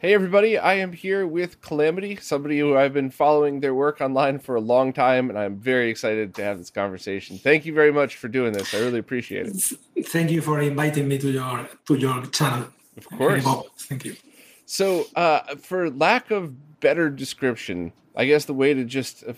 [0.00, 4.38] Hey, everybody, I am here with Calamity, somebody who I've been following their work online
[4.38, 7.36] for a long time, and I'm very excited to have this conversation.
[7.36, 8.72] Thank you very much for doing this.
[8.72, 10.06] I really appreciate it.
[10.06, 12.68] Thank you for inviting me to your to your channel.
[12.96, 13.44] Of course.
[13.80, 14.16] Thank you.
[14.64, 19.34] So, uh, for lack of better description, I guess the way to just uh,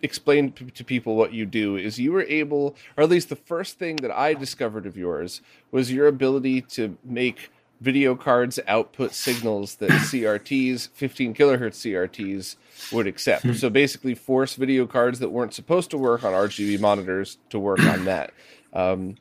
[0.00, 3.42] explain p- to people what you do is you were able, or at least the
[3.50, 5.40] first thing that I discovered of yours
[5.72, 7.50] was your ability to make
[7.84, 12.56] video cards output signals that CRTs, 15 kilohertz CRTs,
[12.92, 13.54] would accept.
[13.56, 17.80] So basically, force video cards that weren't supposed to work on RGB monitors to work
[17.80, 18.32] on that.
[18.72, 19.16] Um,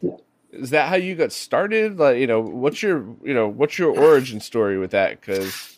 [0.52, 2.00] is that how you got started?
[2.00, 5.20] Like, you know, what's your, you know, what's your origin story with that?
[5.20, 5.78] Because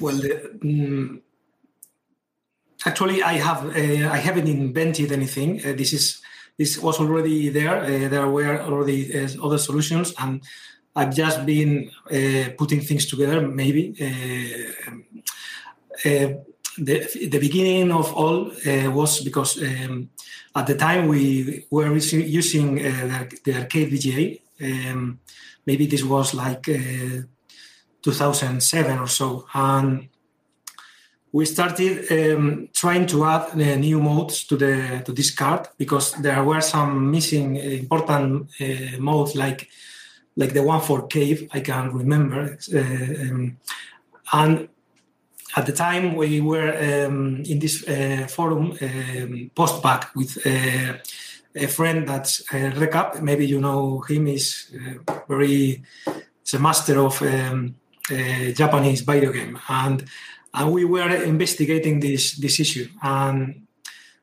[0.00, 1.20] Well, the, mm,
[2.86, 5.60] actually, I have uh, I haven't invented anything.
[5.60, 6.22] Uh, this is
[6.58, 7.82] this was already there.
[7.84, 10.42] Uh, there were already uh, other solutions, and
[10.96, 13.40] I've just been uh, putting things together.
[13.46, 14.90] Maybe uh,
[16.08, 16.28] uh,
[16.78, 20.10] the the beginning of all uh, was because um,
[20.54, 22.76] at the time we were using
[23.44, 24.40] the, arcade VGA.
[24.60, 25.20] Um,
[25.66, 26.68] maybe this was like.
[26.68, 27.22] Uh,
[28.06, 30.08] 2007 or so, and
[31.32, 36.12] we started um, trying to add uh, new modes to the to this card because
[36.22, 39.68] there were some missing important uh, modes like
[40.36, 43.56] like the one for cave I can remember, uh, um,
[44.32, 44.68] and
[45.56, 50.46] at the time we were um, in this uh, forum um, post back with.
[50.46, 50.98] Uh,
[51.56, 55.82] a friend that's uh, Recap, maybe you know him, is uh, very,
[56.44, 57.74] is a master of um,
[58.10, 60.04] uh, Japanese video game, and
[60.52, 63.66] and we were investigating this this issue, and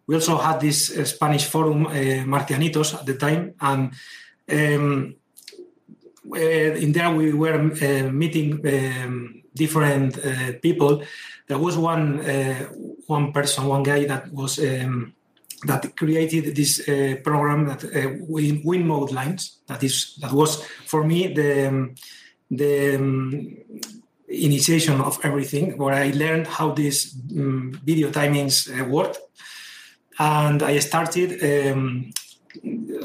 [0.05, 3.93] we also had this Spanish forum, Marcianitos, at the time, and
[4.51, 5.15] um,
[6.35, 11.03] in there we were uh, meeting um, different uh, people.
[11.47, 12.67] There was one uh,
[13.07, 14.59] one person, one guy that was.
[14.59, 15.13] Um,
[15.65, 19.59] that created this uh, program that uh, win, win mode lines.
[19.67, 21.95] That is that was for me the um,
[22.51, 23.57] the um,
[24.27, 29.19] initiation of everything, where I learned how these um, video timings uh, worked,
[30.19, 32.11] and I started, um,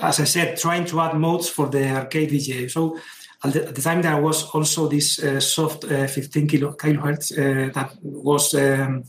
[0.03, 2.71] as I said, trying to add modes for the arcade VGA.
[2.71, 2.99] So
[3.45, 7.33] at the, at the time there was also this uh, soft uh, 15 kilo, kilohertz
[7.33, 9.05] uh, that was um,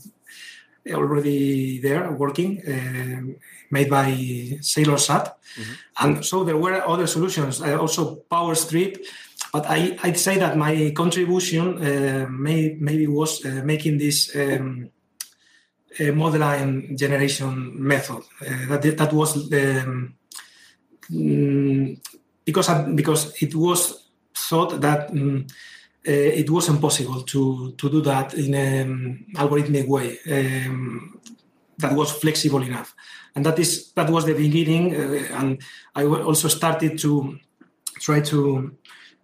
[0.92, 3.36] already there working, um
[3.70, 4.10] made by
[4.60, 5.32] SailorSat,
[6.00, 8.98] and so there were other solutions, uh, also PowerStrip.
[9.52, 14.90] But I, I'd say that my contribution uh, may, maybe was uh, making this um,
[15.98, 18.22] mode line generation method.
[18.40, 20.14] Uh, that that was um,
[21.10, 22.00] mm,
[22.44, 24.09] because because it was
[24.50, 25.46] thought that um,
[26.08, 31.20] uh, it was impossible to to do that in an algorithmic way um,
[31.78, 32.94] that was flexible enough,
[33.34, 34.84] and that is that was the beginning.
[34.96, 35.48] Uh, and
[35.94, 37.38] I also started to
[38.00, 38.40] try to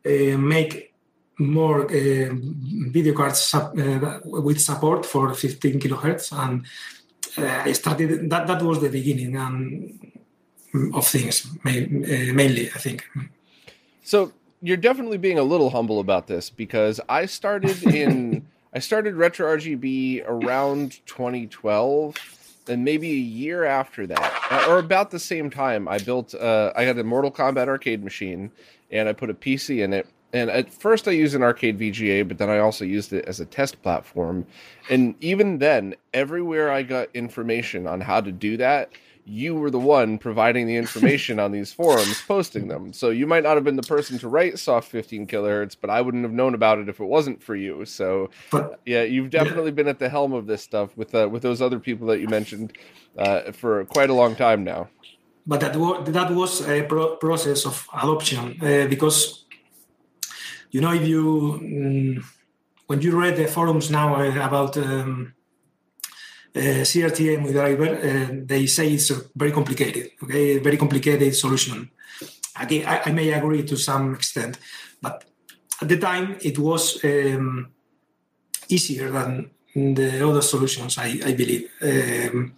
[0.05, 0.93] uh, make
[1.39, 3.75] more video cards sub,
[4.25, 6.65] with support for 15 kilohertz, and
[7.69, 8.31] I started.
[8.31, 9.55] That that was the beginning um,
[10.93, 11.89] of things, ma-
[12.41, 12.67] mainly.
[12.75, 13.09] I think.
[14.03, 14.33] So
[14.63, 19.57] you're definitely being a little humble about this because I started in I started Retro
[19.57, 22.17] RGB around 2012
[22.69, 26.83] and maybe a year after that or about the same time I built uh, I
[26.83, 28.51] had a Mortal Kombat arcade machine
[28.91, 30.07] and I put a PC in it.
[30.33, 33.41] And at first I used an arcade VGA but then I also used it as
[33.41, 34.47] a test platform.
[34.91, 38.91] And even then everywhere I got information on how to do that
[39.27, 42.93] you were the one providing the information on these forums, posting them.
[42.93, 46.01] So you might not have been the person to write soft 15 kilohertz, but I
[46.01, 47.85] wouldn't have known about it if it wasn't for you.
[47.85, 51.43] So But yeah, you've definitely been at the helm of this stuff with uh, with
[51.43, 52.73] those other people that you mentioned
[53.19, 54.89] uh, for quite a long time now.
[55.47, 59.45] but that was that was a pro- process of adoption uh, because
[60.71, 62.25] you know if you mm,
[62.89, 65.35] when you read the forums now about um,
[66.57, 70.11] uh, CRT driver, uh, they say it's very complicated.
[70.23, 71.91] Okay, very complicated solution.
[72.59, 74.59] Again, I, I, may agree to some extent,
[75.03, 75.25] but
[75.83, 77.69] at the time it was um,
[78.69, 80.97] easier than the other solutions.
[80.97, 81.69] I, I believe.
[81.83, 82.55] Um,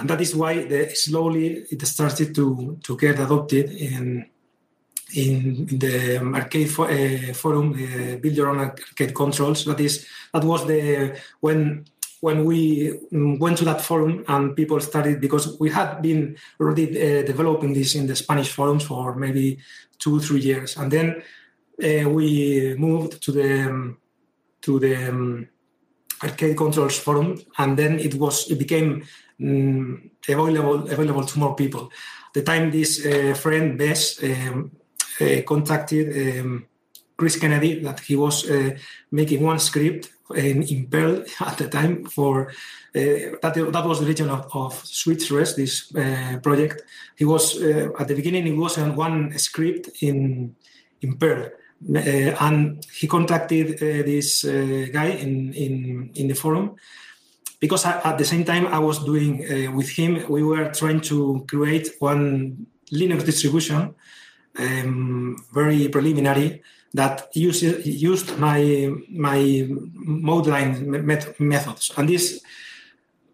[0.00, 4.26] and that is why the, slowly it started to, to get adopted in
[5.14, 9.64] in, in the arcade fo- uh, forum, uh, build your own arcade controls.
[9.64, 11.86] That is that was the when
[12.20, 16.86] when we mm, went to that forum and people started because we had been already
[16.90, 19.58] uh, developing this in the Spanish forums for maybe
[19.98, 21.22] two three years, and then
[21.82, 23.98] uh, we moved to the um,
[24.62, 25.48] to the um,
[26.22, 29.04] arcade controls forum, and then it was it became
[29.40, 31.90] um, available available to more people.
[32.34, 34.72] The time this uh, friend Bess um,
[35.20, 36.66] uh, contacted um,
[37.18, 38.70] Chris Kennedy that he was uh,
[39.10, 44.06] making one script in, in, Perl at the time for uh, that, that was the
[44.06, 46.82] region of, of SwitchRes, this uh, project.
[47.16, 50.54] He was uh, at the beginning it was on one script in
[51.02, 51.50] in Perl.
[51.94, 54.44] Uh, and he contacted uh, this
[54.92, 56.76] guy in, in in the forum
[57.60, 60.24] because I, at the same time I was doing with him.
[60.28, 63.94] We were trying to create one Linux distribution
[64.58, 66.62] um, very preliminary
[66.94, 71.92] that used, used my my mode line met- methods.
[71.96, 72.40] And this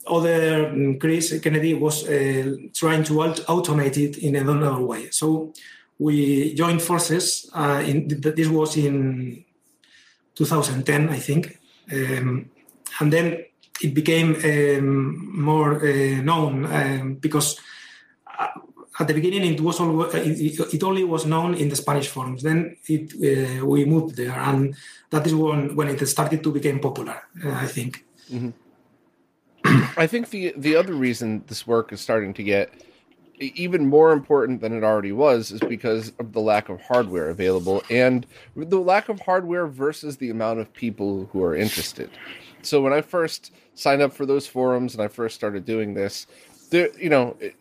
[0.07, 5.11] other um, Chris Kennedy was uh, trying to automate it in another way.
[5.11, 5.53] So
[5.99, 7.51] we joined forces.
[7.55, 9.45] Uh, in, this was in
[10.35, 11.59] 2010, I think.
[11.93, 12.51] Um,
[13.01, 13.45] and then
[13.83, 17.59] it became um, more uh, known um, because
[18.99, 22.43] at the beginning it was all, it, it, only was known in the Spanish forums.
[22.43, 24.77] Then it, uh, we moved there, and
[25.11, 27.23] that is when when it started to become popular.
[27.45, 28.05] Uh, I think.
[28.31, 28.51] Mm-hmm.
[29.99, 32.73] I think the the other reason this work is starting to get
[33.41, 37.83] even more important than it already was is because of the lack of hardware available
[37.91, 42.09] and the lack of hardware versus the amount of people who are interested.
[42.63, 46.27] So when I first signed up for those forums and I first started doing this,
[46.71, 47.57] there you know, it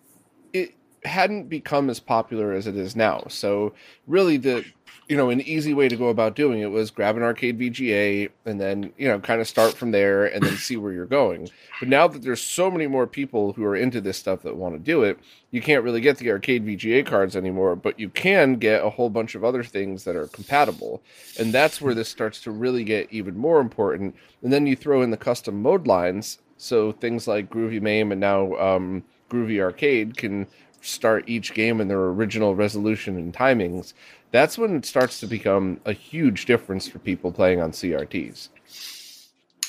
[1.05, 3.23] hadn't become as popular as it is now.
[3.27, 3.73] So
[4.07, 4.65] really the
[5.09, 8.29] you know, an easy way to go about doing it was grab an arcade VGA
[8.45, 11.49] and then, you know, kind of start from there and then see where you're going.
[11.79, 14.75] But now that there's so many more people who are into this stuff that want
[14.75, 15.19] to do it,
[15.51, 19.09] you can't really get the arcade VGA cards anymore, but you can get a whole
[19.09, 21.03] bunch of other things that are compatible.
[21.37, 24.15] And that's where this starts to really get even more important.
[24.41, 26.39] And then you throw in the custom mode lines.
[26.57, 30.47] So things like Groovy MAME and now um, Groovy Arcade can
[30.83, 33.93] start each game in their original resolution and timings,
[34.31, 38.49] that's when it starts to become a huge difference for people playing on CRTs.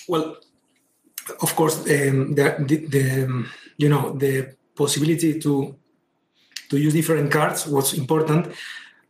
[0.09, 0.37] Well,
[1.41, 3.47] of course, um, the, the, the,
[3.77, 5.75] you know the possibility to
[6.71, 8.55] to use different cards was important,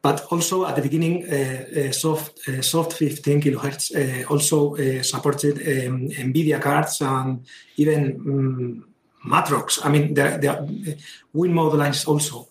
[0.03, 5.03] but also at the beginning, uh, uh, soft uh, soft 15 kilohertz uh, also uh,
[5.03, 7.47] supported um, NVIDIA cards and
[7.77, 8.01] even.
[8.27, 8.94] Um,
[9.27, 9.85] Matrox.
[9.85, 10.99] I mean, the, the
[11.33, 12.49] win mode lines also.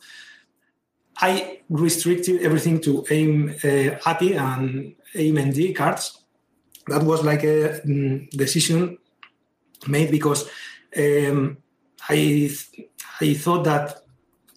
[1.17, 6.19] I restricted everything to AIM uh, ATI and AMD cards.
[6.87, 8.97] That was like a mm, decision
[9.87, 10.49] made because
[10.97, 11.57] um,
[12.09, 12.49] I
[13.21, 14.02] I thought that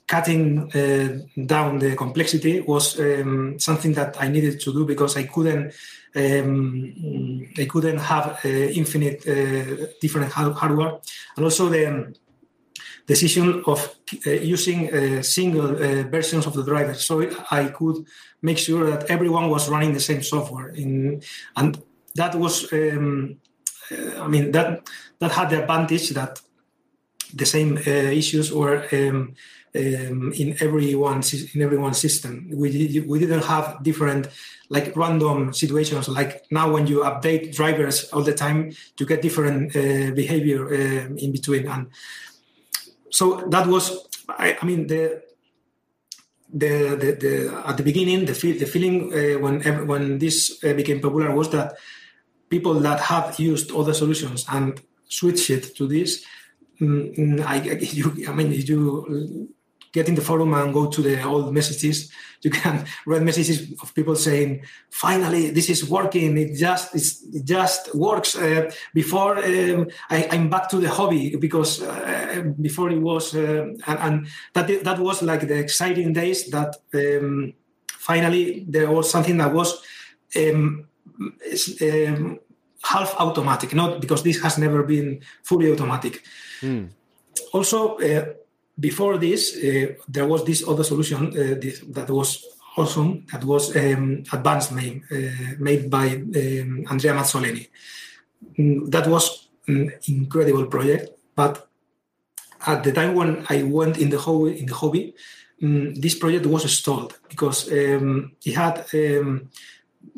[0.06, 5.24] cutting uh, down the complexity was um, something that I needed to do because I
[5.24, 5.74] couldn't
[6.14, 10.98] um, I couldn't have uh, infinite uh, different hardware,
[11.36, 12.14] and also the
[13.06, 13.96] decision of
[14.26, 18.06] uh, using uh, single uh, versions of the driver, so I could
[18.42, 20.68] make sure that everyone was running the same software.
[20.68, 21.22] In,
[21.56, 21.82] and
[22.14, 23.36] that was, um,
[24.18, 26.40] I mean, that that had the advantage that
[27.34, 29.34] the same uh, issues were um,
[29.74, 32.48] um, in everyone's in everyone's system.
[32.52, 34.28] We we didn't have different
[34.68, 39.76] like random situations like now when you update drivers all the time, you get different
[39.76, 41.68] uh, behavior uh, in between.
[41.68, 41.88] And
[43.10, 45.22] so that was, I, I mean, the,
[46.52, 50.72] the, the, the, at the beginning, the, feel, the feeling uh, when when this uh,
[50.74, 51.76] became popular was that
[52.48, 56.24] people that have used other solutions and switched it to this,
[56.80, 59.48] mm, I, you, I mean, you
[59.96, 62.10] get in the forum and go to the old messages.
[62.42, 64.50] You can read messages of people saying,
[64.90, 66.36] "Finally, this is working.
[66.38, 66.94] It just
[67.38, 72.90] it just works." Uh, before um, I, am back to the hobby because uh, before
[72.90, 76.38] it was, uh, and, and, that that was like the exciting days.
[76.50, 77.54] That um,
[78.08, 79.70] finally there was something that was
[80.36, 80.86] um,
[81.82, 82.38] um
[82.92, 86.22] half automatic, not because this has never been fully automatic.
[86.60, 86.88] Mm.
[87.52, 88.24] Also, uh,
[88.78, 92.44] before this, uh, there was this other solution uh, this, that was
[92.76, 93.26] awesome.
[93.32, 94.76] That was um, advanced uh,
[95.58, 97.68] made by um, Andrea Mazzoleni.
[98.58, 101.68] Mm, that was an incredible project, but
[102.66, 105.14] at the time when I went in the hobby, in the hobby,
[105.62, 109.48] um, this project was stalled because um, it had um,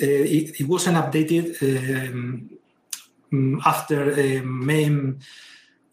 [0.00, 2.50] uh, it, it, wasn't updated um,
[3.32, 5.18] mm, after um, MAME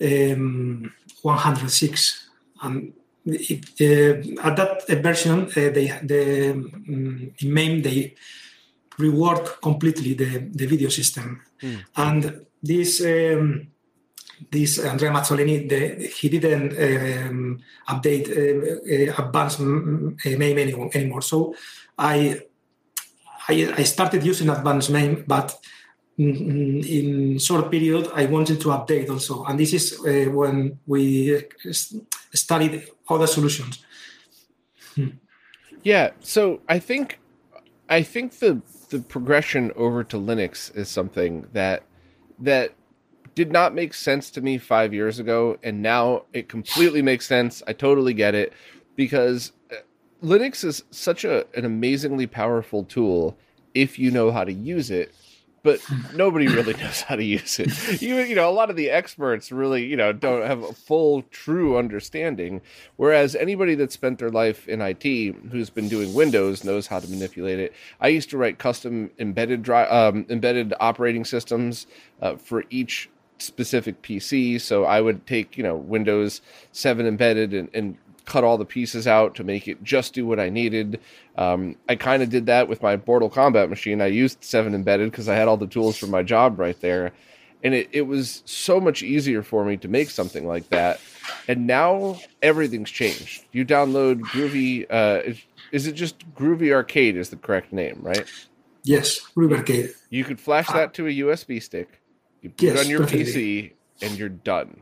[0.02, 2.30] um, 106,
[2.64, 2.94] and
[3.26, 8.16] it, uh, at that version, uh, they the um, in MAME they
[9.00, 11.84] rework completely the, the video system, mm.
[11.98, 13.68] and this um,
[14.52, 21.22] this Andrea Mazzoleni, the, he didn't um, update uh, uh, AdvanceMAME anymore, anymore.
[21.22, 21.56] So
[21.98, 22.40] I,
[23.48, 25.58] I, I started using AdvanceMAME, but
[26.18, 31.44] in short period I wanted to update also, and this is uh, when we
[32.34, 33.84] studied other solutions.
[34.96, 35.10] Hmm.
[35.84, 37.20] Yeah, so I think
[37.90, 41.84] I think the the progression over to Linux is something that
[42.40, 42.74] that
[43.36, 47.62] did not make sense to me five years ago, and now it completely makes sense.
[47.68, 48.54] I totally get it
[48.96, 49.76] because uh,
[50.24, 53.38] Linux is such a, an amazingly powerful tool
[53.74, 55.14] if you know how to use it
[55.66, 55.82] but
[56.14, 58.00] nobody really knows how to use it.
[58.00, 61.24] You you know, a lot of the experts really, you know, don't have a full
[61.24, 62.62] true understanding.
[62.98, 65.04] Whereas anybody that spent their life in IT
[65.52, 67.74] who's been doing Windows knows how to manipulate it.
[68.00, 71.88] I used to write custom embedded dri- um, embedded operating systems
[72.22, 74.62] uh, for each specific PC.
[74.62, 76.42] So I would take, you know, Windows
[76.74, 80.40] 7 embedded and, and cut all the pieces out to make it just do what
[80.40, 81.00] I needed.
[81.38, 84.02] Um, I kind of did that with my Mortal Kombat machine.
[84.02, 87.14] I used 7 embedded because I had all the tools for my job right there.
[87.64, 91.00] And it, it was so much easier for me to make something like that.
[91.48, 93.46] And now everything's changed.
[93.52, 94.86] You download Groovy.
[94.90, 95.42] Uh, is,
[95.72, 97.18] is it just Groovy Arcade?
[97.18, 98.26] Is the correct name, right?
[98.84, 99.94] Yes, Groovy Arcade.
[100.10, 102.02] You could flash that to a USB stick
[102.46, 103.26] you put yes, it on your perfectly.
[103.26, 103.72] PC
[104.04, 104.80] and you're done.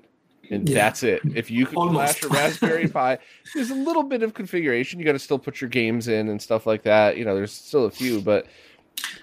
[0.50, 0.76] And yeah.
[0.76, 1.22] that's it.
[1.36, 2.20] If you can Almost.
[2.20, 3.18] flash a Raspberry Pi,
[3.56, 5.00] there's a little bit of configuration.
[5.00, 7.18] You got to still put your games in and stuff like that.
[7.18, 8.46] You know, there's still a few, but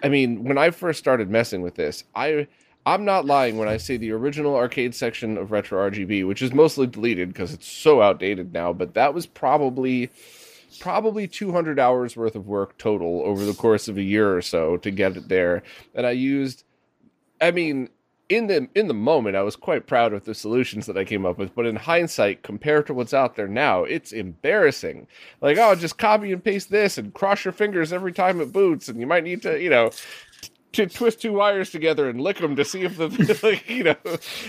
[0.02, 2.46] I mean, when I first started messing with this, I
[2.86, 6.52] I'm not lying when I say the original arcade section of Retro RGB, which is
[6.52, 10.10] mostly deleted because it's so outdated now, but that was probably
[10.78, 14.76] probably 200 hours worth of work total over the course of a year or so
[14.78, 15.62] to get it there.
[15.94, 16.64] And I used
[17.40, 17.88] I mean,
[18.30, 21.26] in the in the moment I was quite proud of the solutions that I came
[21.26, 25.08] up with, but in hindsight, compared to what's out there now, it's embarrassing.
[25.40, 28.88] Like, oh, just copy and paste this and cross your fingers every time it boots,
[28.88, 29.90] and you might need to, you know,
[30.72, 33.08] to twist two wires together and lick them to see if the
[33.42, 33.96] like, you know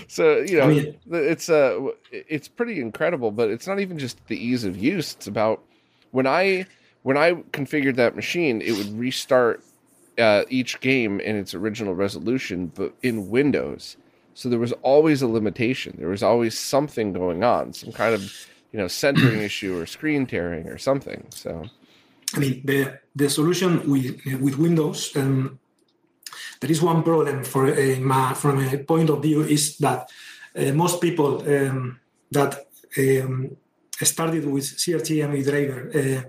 [0.07, 4.23] so you know I mean, it's uh it's pretty incredible but it's not even just
[4.27, 5.63] the ease of use it's about
[6.11, 6.67] when i
[7.01, 9.63] when i configured that machine it would restart
[10.17, 13.97] uh, each game in its original resolution, but in Windows.
[14.33, 15.95] So there was always a limitation.
[15.97, 18.21] There was always something going on, some kind of
[18.71, 21.25] you know centering issue or screen tearing or something.
[21.29, 21.63] So,
[22.35, 25.59] I mean, the the solution with with Windows, um,
[26.59, 30.09] there is one problem for uh, from a point of view is that
[30.55, 31.99] uh, most people um,
[32.31, 33.57] that um,
[34.01, 35.91] started with CRT driver.
[35.93, 36.21] Uh,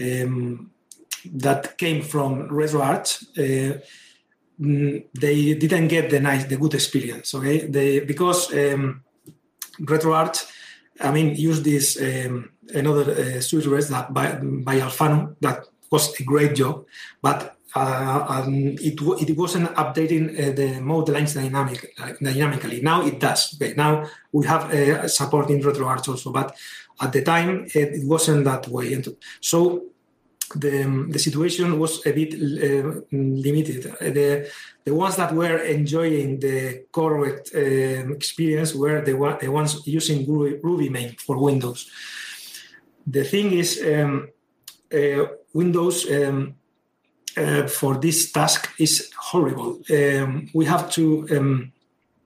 [0.00, 0.70] um,
[1.32, 3.78] that came from RetroArch, uh,
[4.60, 7.34] mm, they didn't get the nice, the good experience.
[7.34, 9.02] Okay, they because um,
[9.80, 10.50] RetroArch,
[11.00, 16.24] I mean, used this um, another uh, rest that by, by Alphanu that was a
[16.24, 16.84] great job,
[17.20, 22.82] but uh, um, it, it wasn't updating uh, the mode lines dynamic, uh, dynamically.
[22.82, 23.54] Now it does.
[23.54, 26.54] Okay, now we have uh, support in RetroArch also, but
[27.00, 28.92] at the time it, it wasn't that way.
[28.92, 29.06] And
[29.40, 29.84] so
[30.54, 33.82] the, the situation was a bit uh, limited.
[34.00, 34.50] The,
[34.84, 40.58] the ones that were enjoying the correct uh, experience were the, the ones using Ruby,
[40.58, 41.90] Groovy MAME for Windows.
[43.06, 44.28] The thing is, um,
[44.92, 46.54] uh, Windows um,
[47.36, 49.80] uh, for this task is horrible.
[49.90, 51.72] Um, we have to um,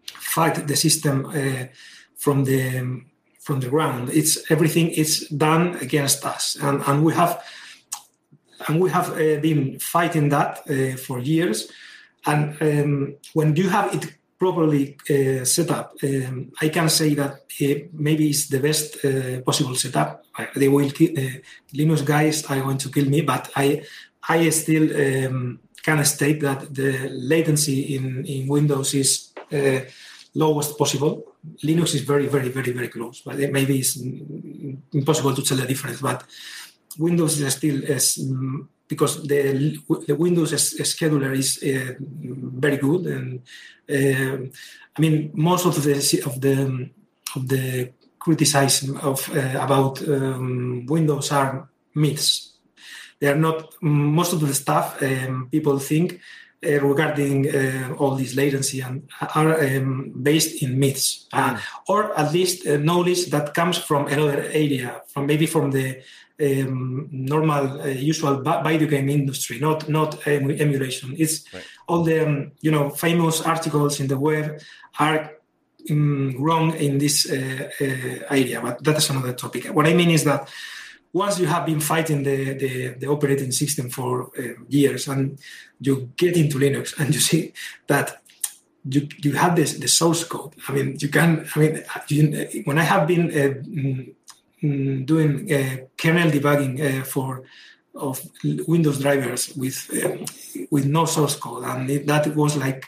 [0.05, 1.67] fight the system uh,
[2.17, 3.03] from the
[3.41, 4.11] from the ground.
[4.11, 7.41] It's everything is done against us, and, and we have
[8.67, 11.71] and we have uh, been fighting that uh, for years.
[12.25, 17.33] And um, when you have it properly uh, set up, um, I can say that
[17.33, 20.25] uh, maybe it's the best uh, possible setup.
[20.55, 21.39] They will uh,
[21.75, 23.83] Linux guys are going to kill me, but I
[24.29, 29.33] I still um, can state that the latency in, in Windows is
[30.35, 31.25] lowest possible.
[31.65, 33.97] Linux is very, very, very, very close, but maybe it's
[34.93, 36.01] impossible to tell the difference.
[36.01, 36.25] But
[36.99, 39.77] Windows is still is mm, because the,
[40.07, 43.41] the Windows scheduler is uh, very good, and
[43.91, 44.49] uh,
[44.97, 46.91] I mean most of the of the
[47.35, 52.53] of the criticism of uh, about um, Windows are myths.
[53.21, 56.21] They are not most of the stuff um, people think
[56.65, 62.33] uh, regarding uh, all this latency and are um, based in myths, uh, or at
[62.33, 66.03] least knowledge that comes from another area, from maybe from the
[66.41, 71.15] um, normal, uh, usual video game industry, not not emulation.
[71.19, 71.65] It's right.
[71.89, 74.61] all the um, you know famous articles in the web
[74.99, 75.33] are
[75.91, 79.67] um, wrong in this uh, uh, area, but that is another topic.
[79.67, 80.49] What I mean is that
[81.13, 85.39] once you have been fighting the, the, the operating system for uh, years and
[85.81, 87.53] you get into Linux and you see
[87.87, 88.21] that
[88.89, 90.55] you, you have this the source code.
[90.69, 91.47] I mean, you can.
[91.55, 94.26] I mean, you, when I have been uh,
[94.61, 97.43] doing uh, kernel debugging uh, for
[97.95, 98.21] of
[98.67, 100.25] Windows drivers with um,
[100.71, 102.85] with no source code, and it, that was like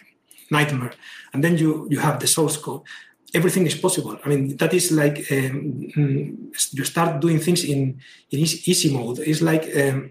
[0.51, 0.93] nightmare.
[1.33, 2.83] And then you you have the source code,
[3.35, 4.19] everything is possible.
[4.25, 9.19] I mean, that is like um, mm, you start doing things in, in easy mode.
[9.21, 10.11] It's like um,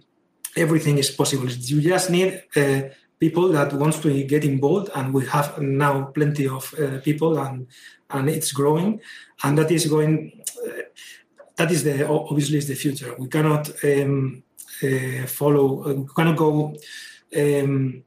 [0.55, 1.49] everything is possible.
[1.49, 2.81] You just need uh,
[3.19, 7.67] people that wants to get involved, and we have now plenty of uh, people, and
[8.09, 8.99] and it's growing,
[9.43, 10.43] and that is going.
[10.65, 10.81] Uh,
[11.57, 13.15] that is the obviously is the future.
[13.17, 14.43] We cannot um,
[14.83, 15.83] uh, follow.
[15.83, 16.75] Uh, we cannot go
[17.35, 18.03] um,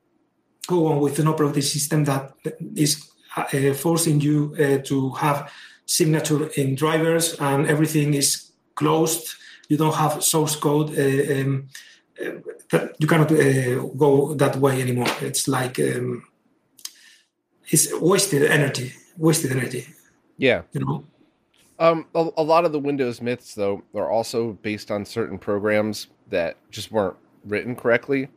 [0.67, 2.33] go on with an operating system that
[2.77, 5.53] is uh, forcing you uh, to have
[5.87, 9.35] signature in drivers and everything is closed.
[9.69, 10.91] You don't have source code.
[10.97, 11.69] Uh, um,
[12.99, 13.29] you cannot
[13.97, 15.09] go that way anymore.
[15.23, 16.25] It's like um,
[17.69, 18.93] it's wasted energy.
[19.17, 19.87] Wasted energy.
[20.37, 20.63] Yeah.
[20.73, 21.05] You know.
[21.81, 26.09] Um, a, a, lot of the Windows myths, though, are also based on certain programs
[26.29, 28.29] that just weren't written correctly.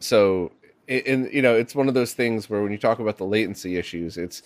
[0.00, 0.52] So
[0.88, 3.76] and you know it's one of those things where when you talk about the latency
[3.76, 4.42] issues it's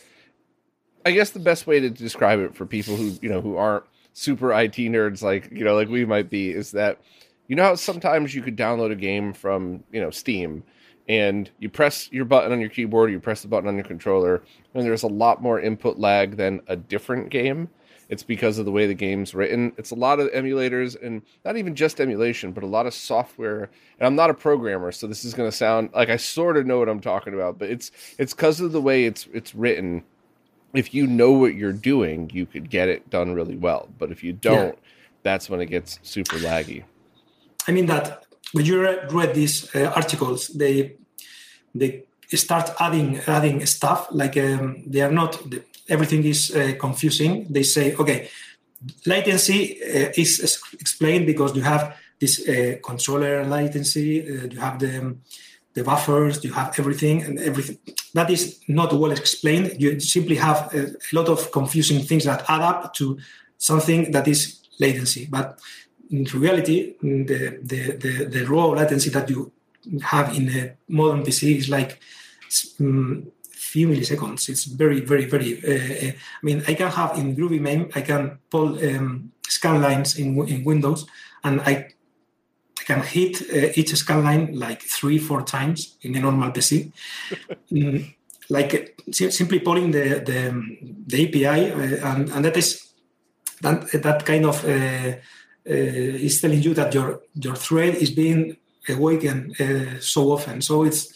[1.05, 3.85] i guess the best way to describe it for people who you know who aren't
[4.13, 7.01] super it nerds like you know like we might be is that
[7.47, 10.63] you know how sometimes you could download a game from you know steam
[11.09, 13.85] and you press your button on your keyboard or you press the button on your
[13.85, 14.43] controller
[14.75, 17.69] and there's a lot more input lag than a different game
[18.09, 19.73] it's because of the way the game's written.
[19.77, 23.71] It's a lot of emulators and not even just emulation, but a lot of software.
[23.99, 26.67] And I'm not a programmer, so this is going to sound like I sort of
[26.67, 30.05] know what I'm talking about, but it's it's because of the way it's it's written.
[30.75, 33.89] If you know what you're doing, you could get it done really well.
[33.99, 34.81] But if you don't, yeah.
[35.23, 36.85] that's when it gets super laggy.
[37.67, 40.97] I mean that when you read these uh, articles, they
[41.75, 45.39] they start adding adding stuff like um, they are not
[45.89, 47.47] everything is uh, confusing.
[47.51, 48.29] They say, okay,
[49.07, 55.17] latency uh, is explained because you have this uh, controller latency, uh, you have the
[55.75, 57.79] the buffers, you have everything and everything.
[58.15, 59.77] That is not well explained.
[59.79, 63.19] You simply have a, lot of confusing things that add up to
[63.59, 64.41] something that is
[64.81, 65.29] latency.
[65.31, 65.61] But
[66.11, 69.53] in reality, the, the, the, the raw latency that you
[70.03, 72.01] have in a modern PC is like
[72.81, 73.31] um,
[73.69, 74.49] few milliseconds.
[74.49, 75.51] It's very, very, very.
[75.63, 80.19] Uh, I mean, I can have in Groovy MAME, I can pull um, scan lines
[80.19, 81.07] in, in Windows,
[81.45, 81.89] and I,
[82.81, 86.93] I can hit uh, each scan line like three, four times in a normal PC.
[87.73, 88.15] mm,
[88.49, 90.41] like uh, simply pulling the the,
[91.07, 92.89] the API, uh, and, and that is
[93.61, 95.15] that that kind of uh, uh,
[95.67, 98.57] is telling you that your your thread is being
[98.89, 99.55] awakened
[100.01, 100.63] so often.
[100.63, 101.13] So it's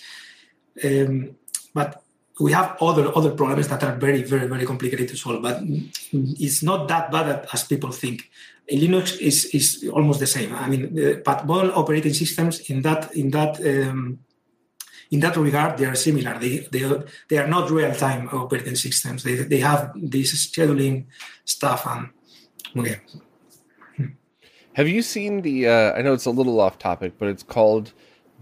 [0.85, 1.37] um,
[1.73, 2.03] but
[2.43, 5.57] we have other other problems that are very very very complicated to solve but
[6.45, 8.31] it's not that bad as people think.
[8.71, 10.51] Linux is is almost the same.
[10.55, 14.19] I mean uh, but modern operating systems in that in that um,
[15.11, 16.39] in that regard they are similar.
[16.39, 16.85] They they,
[17.29, 19.23] they are not real-time operating systems.
[19.23, 21.07] They, they have this scheduling
[21.45, 22.09] stuff and
[22.77, 23.01] okay.
[24.75, 27.93] Have you seen the uh, i know it's a little off topic but it's called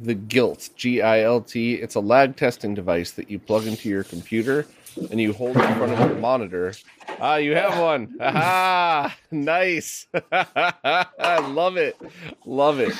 [0.02, 1.74] the GILT, G I L T.
[1.74, 4.66] It's a lag testing device that you plug into your computer
[5.10, 6.74] and you hold in front of your monitor.
[7.20, 8.16] Ah, you have one.
[8.20, 10.06] Ah, nice.
[10.32, 11.96] I love it.
[12.44, 12.94] Love it.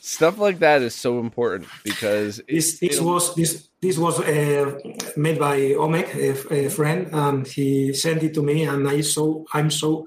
[0.00, 4.78] Stuff like that is so important because this this was this this was uh,
[5.16, 9.46] made by Omek, a, a, friend, and he sent it to me, and I so
[9.54, 10.06] I'm so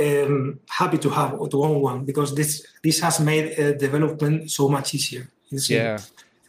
[0.00, 4.68] um, happy to have to own one because this this has made uh, development so
[4.68, 5.30] much easier.
[5.50, 5.98] Yeah.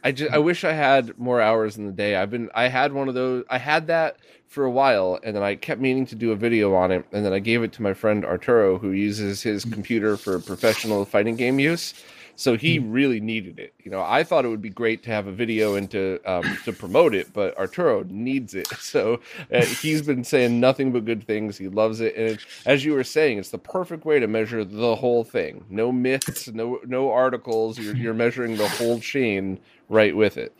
[0.04, 2.16] I I just I wish I had more hours in the day.
[2.16, 3.44] I've been I had one of those.
[3.50, 6.74] I had that for a while, and then I kept meaning to do a video
[6.74, 9.72] on it, and then I gave it to my friend Arturo, who uses his mm.
[9.72, 11.94] computer for professional fighting game use.
[12.38, 12.92] So he hmm.
[12.92, 13.74] really needed it.
[13.82, 16.44] You know, I thought it would be great to have a video and to um,
[16.64, 18.68] to promote it, but Arturo needs it.
[18.88, 19.20] So
[19.52, 21.58] uh, he's been saying nothing but good things.
[21.58, 24.94] He loves it, and as you were saying, it's the perfect way to measure the
[24.96, 25.64] whole thing.
[25.68, 27.78] No myths, no no articles.
[27.78, 29.58] You're you're measuring the whole chain
[29.90, 30.54] right with it.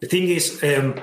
[0.00, 0.62] The thing is.
[0.64, 1.00] Um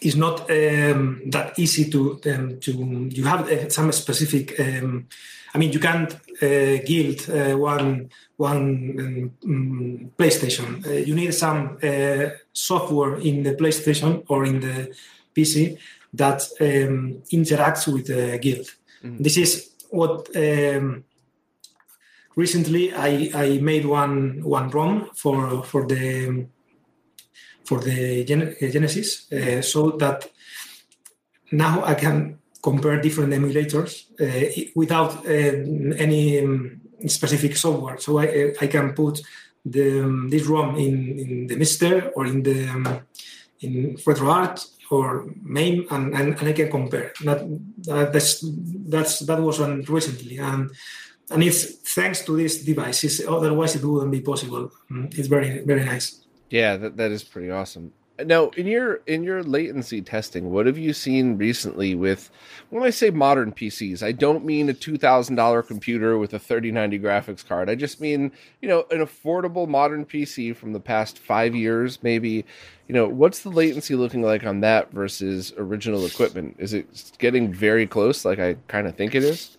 [0.00, 2.70] it's not um, that easy to um, to
[3.10, 5.08] you have uh, some specific um,
[5.54, 10.86] I mean, you can't uh, guild uh, one one um, PlayStation.
[10.86, 14.94] Uh, you need some uh, software in the PlayStation or in the
[15.34, 15.78] PC
[16.14, 18.74] that um, interacts with the GILT.
[19.02, 19.22] Mm-hmm.
[19.22, 21.04] This is what um,
[22.36, 26.46] recently I, I made one one ROM for for the
[27.64, 30.30] for the Genesis, uh, so that
[31.52, 37.98] now I can compare different emulators uh, without uh, any um, specific software.
[37.98, 39.20] So I, I can put
[39.64, 43.00] the, um, this ROM in, in the MiSTer or in the um,
[43.60, 47.12] in RetroArch or MAME, and, and, and, I can compare.
[47.24, 47.40] That,
[47.78, 48.44] that that's
[48.86, 50.70] that's that was one recently, and
[51.30, 53.04] and it's thanks to this device.
[53.04, 54.70] It's, otherwise, it wouldn't be possible.
[54.90, 56.24] Mm, it's very very nice.
[56.50, 57.92] Yeah, that, that is pretty awesome.
[58.24, 62.30] Now, in your in your latency testing, what have you seen recently with
[62.70, 64.02] when I say modern PCs?
[64.02, 67.70] I don't mean a two thousand dollar computer with a thirty ninety graphics card.
[67.70, 72.44] I just mean you know an affordable modern PC from the past five years, maybe.
[72.88, 76.56] You know, what's the latency looking like on that versus original equipment?
[76.58, 79.58] Is it getting very close, like I kind of think it is?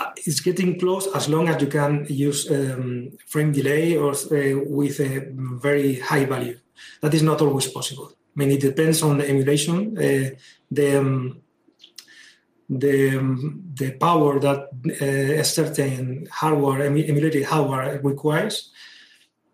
[0.00, 4.58] Uh, it's getting close as long as you can use um, frame delay or uh,
[4.64, 5.26] with a
[5.60, 6.56] very high value.
[7.00, 8.12] That is not always possible.
[8.12, 10.30] I mean, it depends on the emulation, uh,
[10.70, 11.42] the um,
[12.68, 14.68] the um, the power that
[15.00, 18.70] uh, a certain hardware emulated hardware requires,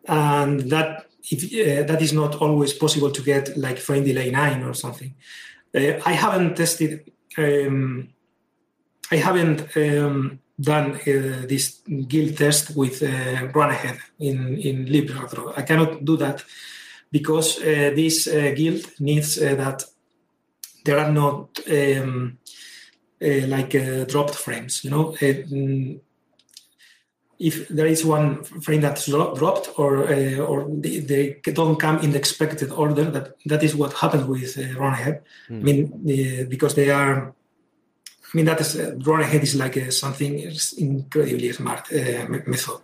[0.07, 4.63] and that if uh, that is not always possible to get like frame delay nine
[4.63, 5.15] or something.
[5.75, 7.11] Uh, I haven't tested.
[7.37, 8.09] Um,
[9.11, 15.53] I haven't um, done uh, this GILT test with uh, run ahead in in LibRetro.
[15.57, 16.45] I cannot do that
[17.11, 19.85] because uh, this uh, GILT needs uh, that
[20.85, 22.39] there are not um,
[23.21, 23.71] like
[24.09, 24.85] dropped frames.
[24.85, 26.01] You know, mm,
[27.39, 32.11] if there is one frame that's dropped or uh, or they, they, don't come in
[32.11, 35.23] the expected order, that that is what happens with uh, run ahead.
[35.49, 35.61] Mm.
[35.61, 37.35] I mean, uh, because they are
[38.33, 40.39] I mean, that is uh, run ahead is like uh, something
[40.77, 42.81] incredibly smart uh, method,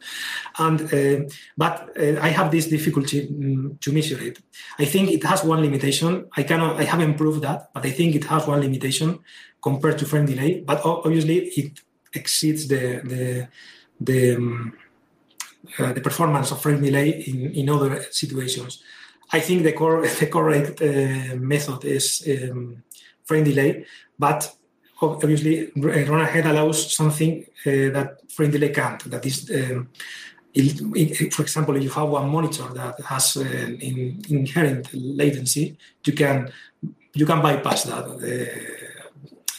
[0.59, 4.39] and uh, but uh, I have this difficulty um, to measure it.
[4.79, 6.29] I think it has one limitation.
[6.35, 6.81] I cannot.
[6.81, 9.19] I haven't proved that, but I think it has one limitation
[9.61, 10.61] compared to frame delay.
[10.61, 11.81] But obviously, it
[12.15, 13.49] exceeds the the
[14.01, 14.73] the, um,
[15.79, 18.83] the performance of frame delay in, in other situations.
[19.33, 20.81] I think the, core, the correct
[21.41, 22.83] method is um,
[23.25, 23.87] frame delay,
[24.19, 24.55] but
[25.11, 29.03] obviously run ahead allows something uh, that frame delay can't.
[29.11, 29.89] That is, um,
[30.53, 35.77] it, it, for example, if you have one monitor that has uh, in, inherent latency,
[36.05, 36.51] you can
[37.15, 38.85] you can bypass that uh,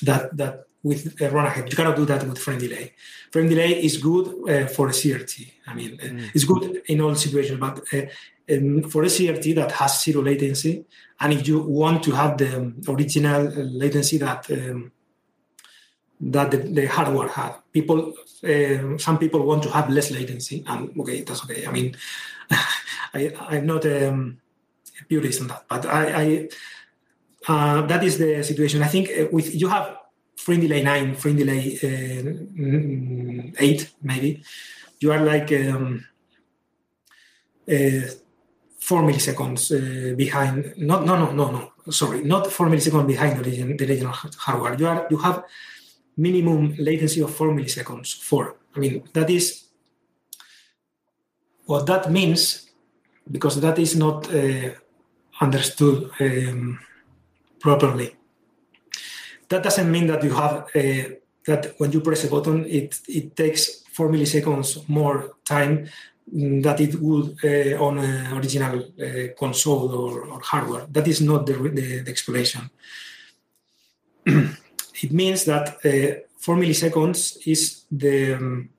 [0.03, 1.69] that that with run ahead.
[1.69, 2.93] You cannot do that with frame delay.
[3.31, 5.51] Frame delay is good uh, for a CRT.
[5.67, 6.29] I mean, uh, mm.
[6.33, 8.05] it's good in all situations, but uh,
[8.53, 10.85] um, for a CRT that has zero latency,
[11.19, 13.41] and if you want to have the original
[13.81, 14.91] latency that um,
[16.19, 17.55] that the, the hardware had.
[17.71, 21.65] People, uh, some people want to have less latency, and okay, that's okay.
[21.65, 21.95] I mean,
[23.13, 24.37] I, I'm not um,
[25.01, 26.49] a purist on that, but I, I
[27.47, 28.81] uh, that is the situation.
[28.81, 29.97] I think uh, with you have
[30.35, 34.43] frame delay nine, frame delay uh, eight, maybe
[34.99, 36.05] you are like um,
[37.69, 38.07] uh,
[38.79, 40.73] four milliseconds uh, behind.
[40.77, 41.71] Not no no no no.
[41.91, 44.75] Sorry, not four milliseconds behind the, the original hardware.
[44.75, 45.43] You are you have
[46.17, 48.21] minimum latency of four milliseconds.
[48.21, 48.55] Four.
[48.75, 49.65] I mean, that is
[51.65, 52.69] what that means
[53.31, 54.71] because that is not uh,
[55.41, 56.79] understood um,
[57.59, 58.15] properly.
[59.49, 63.35] That doesn't mean that you have uh, that when you press a button, it it
[63.35, 65.87] takes four milliseconds more time
[66.63, 70.87] that it would uh, on an original uh, console or, or, hardware.
[70.89, 72.69] That is not the, the, the explanation.
[75.03, 78.69] it means that uh, 4 milliseconds is the um,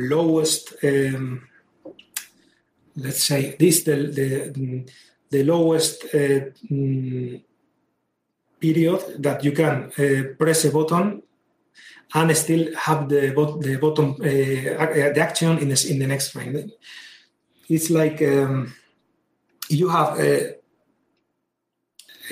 [0.00, 1.48] lowest um,
[2.96, 4.84] let's say this the the,
[5.30, 7.40] the lowest uh, mm,
[8.60, 11.22] period that you can uh, press a button
[12.14, 16.30] and still have the bot, the bottom uh, the action in the, in the next
[16.30, 16.70] frame.
[17.68, 18.74] It's like um,
[19.68, 20.56] you have a,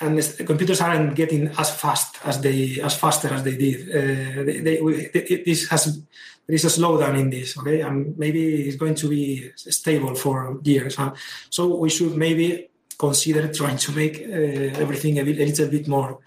[0.00, 3.88] and computers aren't getting as fast as they as faster as they did.
[3.88, 6.00] Uh, they, they, this has
[6.46, 10.60] there is a slowdown in this, okay, and maybe it's going to be stable for
[10.62, 10.96] years.
[10.96, 11.14] Huh?
[11.48, 15.88] So we should maybe consider trying to make uh, everything a, bit, a little bit
[15.88, 16.18] more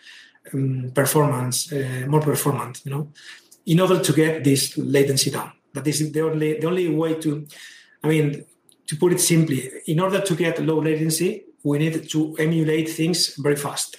[0.54, 3.12] um, performance, uh, more performant, you know,
[3.68, 5.52] in order to get this latency down.
[5.74, 7.46] That is the only the only way to,
[8.04, 8.44] I mean,
[8.88, 13.36] to put it simply, in order to get low latency, we need to emulate things
[13.36, 13.98] very fast.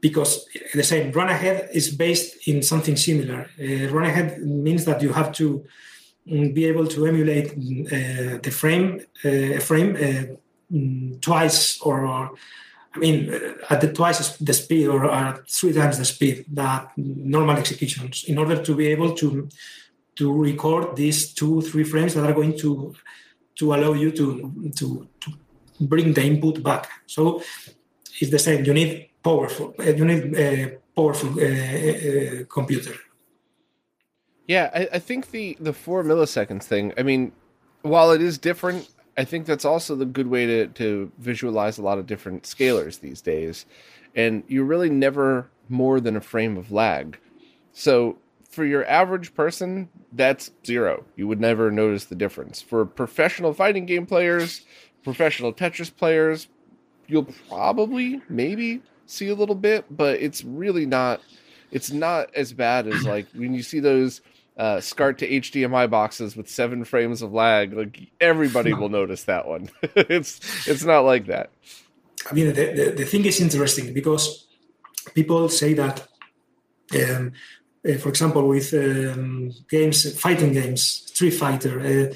[0.00, 3.40] Because the same run ahead is based in something similar.
[3.60, 5.64] Uh, run ahead means that you have to
[6.30, 11.96] um, be able to emulate uh, the frame, uh, frame uh, mm, twice or,
[12.94, 13.32] I mean,
[13.70, 18.62] at the twice the speed or three times the speed that normal executions in order
[18.62, 19.48] to be able to
[20.16, 22.94] to record these two three frames that are going to
[23.54, 24.26] to allow you to
[24.76, 25.32] to, to
[25.86, 26.88] bring the input back.
[27.06, 27.42] So
[28.20, 28.64] it's the same.
[28.64, 29.74] You need powerful.
[29.78, 32.94] Uh, you need a powerful uh, uh, computer.
[34.46, 36.92] Yeah, I, I think the the four milliseconds thing.
[36.98, 37.32] I mean,
[37.82, 41.82] while it is different I think that's also the good way to to visualize a
[41.82, 43.66] lot of different scalers these days.
[44.14, 47.18] And you're really never more than a frame of lag.
[47.72, 48.18] So
[48.50, 51.04] for your average person, that's zero.
[51.16, 52.60] You would never notice the difference.
[52.60, 54.62] For professional fighting game players,
[55.04, 56.48] professional Tetris players,
[57.06, 61.20] you'll probably maybe see a little bit, but it's really not
[61.70, 64.20] it's not as bad as like when you see those
[64.56, 69.46] uh, SCART to HDMI boxes with seven frames of lag, like everybody will notice that
[69.46, 69.70] one.
[69.96, 71.50] it's it's not like that.
[72.30, 74.46] I mean, the, the, the, thing is interesting because
[75.12, 76.06] people say that,
[76.94, 77.32] um,
[77.88, 82.14] uh, for example, with um, games, fighting games, Street Fighter, uh,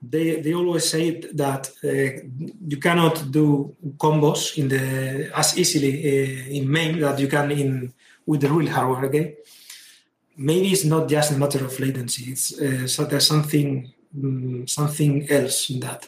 [0.00, 2.28] they they always say that uh,
[2.66, 7.92] you cannot do combos in the as easily uh, in MAME that you can in
[8.26, 9.06] with the real hardware.
[9.06, 9.36] Okay,
[10.36, 12.30] maybe it's not just a matter of latency.
[12.30, 16.06] It's uh, so there's something um, something else in that.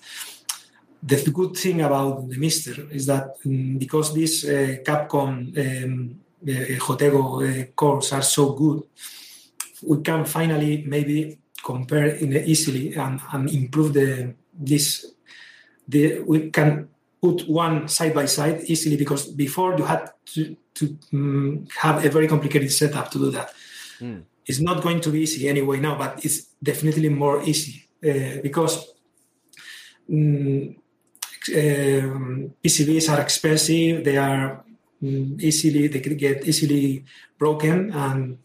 [1.03, 6.51] The good thing about the MiSTer is that um, because these uh, Capcom um, uh,
[6.79, 8.83] Jotego uh, cores are so good,
[9.83, 15.07] we can finally maybe compare in easily and, and improve the this.
[15.89, 16.89] The, we can
[17.21, 22.09] put one side by side easily because before you had to, to um, have a
[22.09, 23.53] very complicated setup to do that.
[24.01, 24.23] Mm.
[24.47, 28.93] It's not going to be easy anyway now, but it's definitely more easy uh, because
[30.11, 30.77] um,
[31.55, 34.05] um, PCBs are expensive.
[34.05, 34.65] They are
[35.03, 37.05] um, easily they can get easily
[37.39, 38.39] broken, and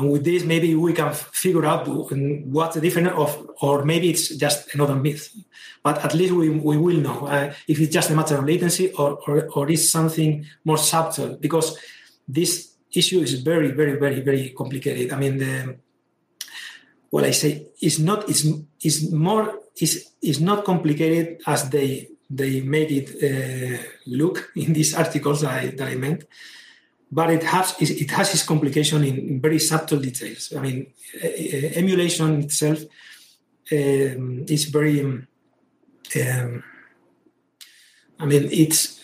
[0.00, 4.34] and with this maybe we can figure out what's the difference of, or maybe it's
[4.36, 5.28] just another myth.
[5.82, 8.92] But at least we, we will know uh, if it's just a matter of latency
[8.92, 11.78] or, or or is something more subtle because
[12.26, 15.12] this issue is very, very, very, very complicated.
[15.12, 15.76] I mean, the
[17.10, 18.40] what I say is not is
[18.82, 24.94] is more is is not complicated as they they made it uh, look in these
[24.94, 26.24] articles that I, that I meant.
[27.12, 30.52] But it has it has its complication in very subtle details.
[30.56, 30.92] I mean,
[31.74, 32.78] emulation itself
[33.72, 35.00] um, is very.
[35.00, 35.26] Um,
[36.16, 36.64] um,
[38.18, 39.00] I mean, it's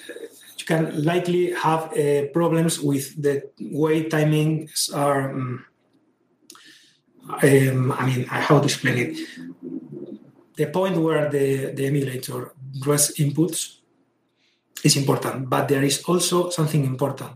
[0.59, 5.31] you can likely have uh, problems with the way timings are.
[5.33, 5.67] Um,
[7.43, 9.19] um, I mean, how to explain it?
[10.57, 13.79] The point where the, the emulator draws inputs
[14.85, 17.33] is important, but there is also something important.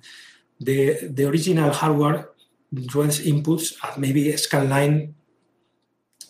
[0.60, 2.30] The, the original hardware
[2.72, 5.14] draws inputs at maybe scanline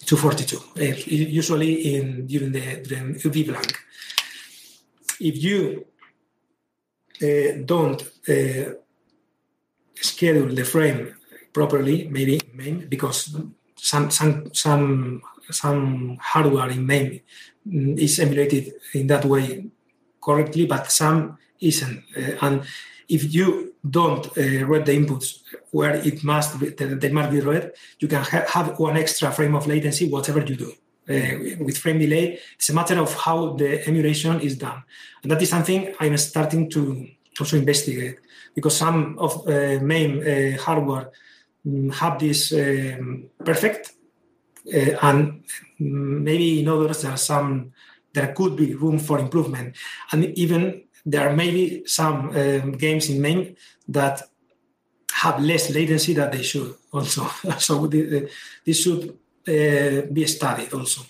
[0.06, 3.76] 242, uh, usually in during the, the VBlank.
[5.20, 5.86] If you
[7.22, 8.72] uh, don't uh,
[9.94, 11.14] schedule the frame
[11.52, 13.36] properly, maybe MAME, because
[13.76, 17.20] some some some some hardware in MAME
[17.98, 19.66] is emulated in that way
[20.22, 22.04] correctly, but some isn't.
[22.16, 22.62] Uh, and
[23.10, 25.40] if you don't uh, read the inputs
[25.72, 29.54] where it must be, they must be read, you can ha- have one extra frame
[29.54, 30.72] of latency, whatever you do.
[31.08, 34.80] Uh, with frame delay, it's a matter of how the emulation is done,
[35.22, 37.08] and that is something I'm starting to
[37.40, 38.20] also investigate
[38.54, 41.10] because some of uh, MAME uh, hardware
[41.66, 43.92] um, have this um, perfect,
[44.72, 45.42] uh, and
[45.80, 47.72] maybe in others there are some
[48.12, 49.74] there could be room for improvement,
[50.12, 53.56] and even there may be some um, games in MAME
[53.88, 54.22] that
[55.12, 57.26] have less latency than they should also.
[57.58, 59.10] so this should
[59.46, 61.02] uh, be studied also.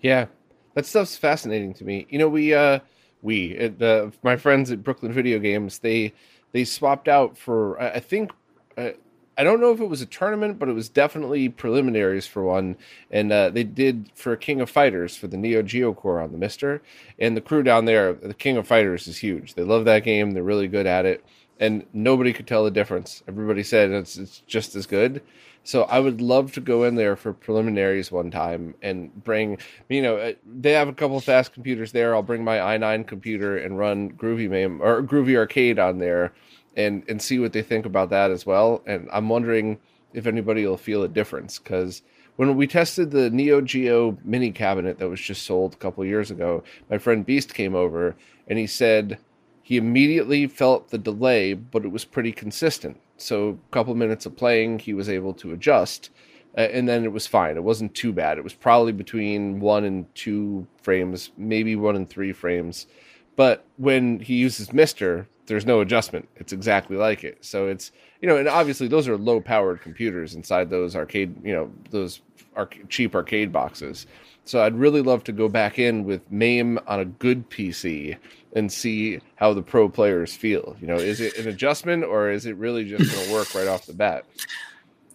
[0.00, 0.26] Yeah,
[0.74, 2.06] that stuff's fascinating to me.
[2.10, 2.80] You know, we uh,
[3.22, 6.12] we uh, my friends at Brooklyn Video Games they
[6.52, 8.32] they swapped out for I think
[8.76, 8.90] uh,
[9.38, 12.76] I don't know if it was a tournament, but it was definitely preliminaries for one.
[13.10, 16.38] And uh, they did for King of Fighters for the Neo Geo core on the
[16.38, 16.82] Mister.
[17.18, 19.54] And the crew down there, the King of Fighters is huge.
[19.54, 20.30] They love that game.
[20.32, 21.24] They're really good at it.
[21.58, 23.22] And nobody could tell the difference.
[23.28, 25.22] Everybody said it's, it's just as good.
[25.64, 30.00] So I would love to go in there for preliminaries one time and bring, you
[30.00, 32.14] know, uh, they have a couple fast computers there.
[32.14, 36.32] I'll bring my i9 computer and run Groovy MAME or Groovy Arcade on there
[36.76, 38.82] and and see what they think about that as well.
[38.86, 39.78] And I'm wondering
[40.12, 42.02] if anybody will feel a difference because
[42.36, 46.30] when we tested the Neo Geo mini cabinet that was just sold a couple years
[46.30, 48.14] ago, my friend Beast came over
[48.46, 49.18] and he said
[49.62, 53.00] he immediately felt the delay, but it was pretty consistent.
[53.16, 56.10] So a couple minutes of playing, he was able to adjust.
[56.54, 57.56] And then it was fine.
[57.56, 58.38] It wasn't too bad.
[58.38, 62.86] It was probably between one and two frames, maybe one and three frames.
[63.34, 66.28] But when he uses Mister, there's no adjustment.
[66.36, 67.44] It's exactly like it.
[67.44, 71.52] So it's you know, and obviously those are low powered computers inside those arcade, you
[71.52, 72.20] know, those
[72.54, 74.06] arc- cheap arcade boxes.
[74.44, 78.16] So I'd really love to go back in with MAME on a good PC
[78.54, 80.76] and see how the pro players feel.
[80.80, 83.66] You know, is it an adjustment or is it really just going to work right
[83.66, 84.24] off the bat?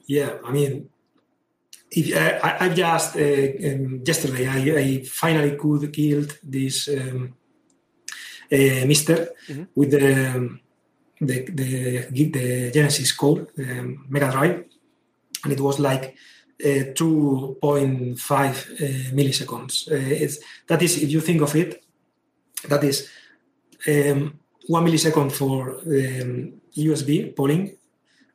[0.05, 0.89] Yeah, I mean,
[1.89, 7.33] if, uh, I, I, just uh, um, yesterday I, I, finally could kill this um,
[8.51, 9.63] Mister mm-hmm.
[9.75, 10.59] with the,
[11.21, 14.65] the, the the Genesis code um, Mega Drive,
[15.43, 16.15] and it was like
[16.63, 19.87] uh, 2.5 uh, milliseconds.
[19.91, 21.83] it's that is if you think of it,
[22.67, 23.09] that is
[23.87, 27.75] um, one millisecond for um, USB polling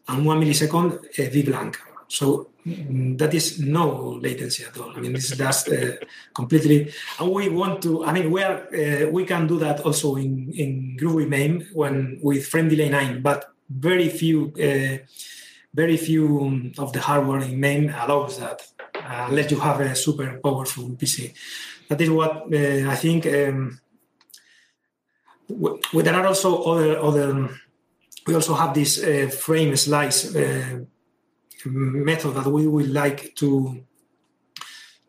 [0.08, 1.76] and one millisecond uh, VBlank.
[2.08, 4.90] So Mm, that is no latency at all.
[4.96, 5.92] I mean, this is just uh,
[6.34, 6.92] completely.
[7.20, 8.04] And we want to.
[8.04, 12.18] I mean, we are uh, we can do that also in in Groovy MAME when
[12.22, 14.98] with frame delay nine, but very few uh,
[15.74, 20.40] very few of the hardware in MAME allows that uh, unless you have a super
[20.42, 21.32] powerful PC.
[21.88, 23.26] That is what uh, I think.
[23.26, 23.80] Um,
[25.48, 27.48] w- there are also other other.
[28.26, 30.34] We also have this uh, frame slice
[31.64, 33.82] method that we would like to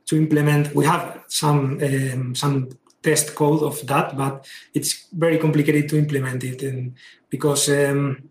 [0.06, 0.74] to implement.
[0.74, 2.69] We have some um, some
[3.04, 6.96] test code of that, but it's very complicated to implement it, and
[7.30, 8.30] because um,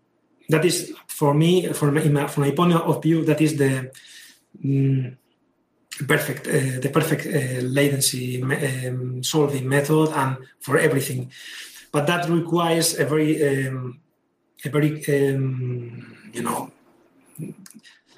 [0.49, 3.91] that is for me, from my, from my point of view, that is the
[4.63, 5.17] um,
[6.07, 11.31] perfect uh, the perfect uh, latency um, solving method and for everything.
[11.91, 13.99] But that requires a very um,
[14.63, 16.71] a very um, you know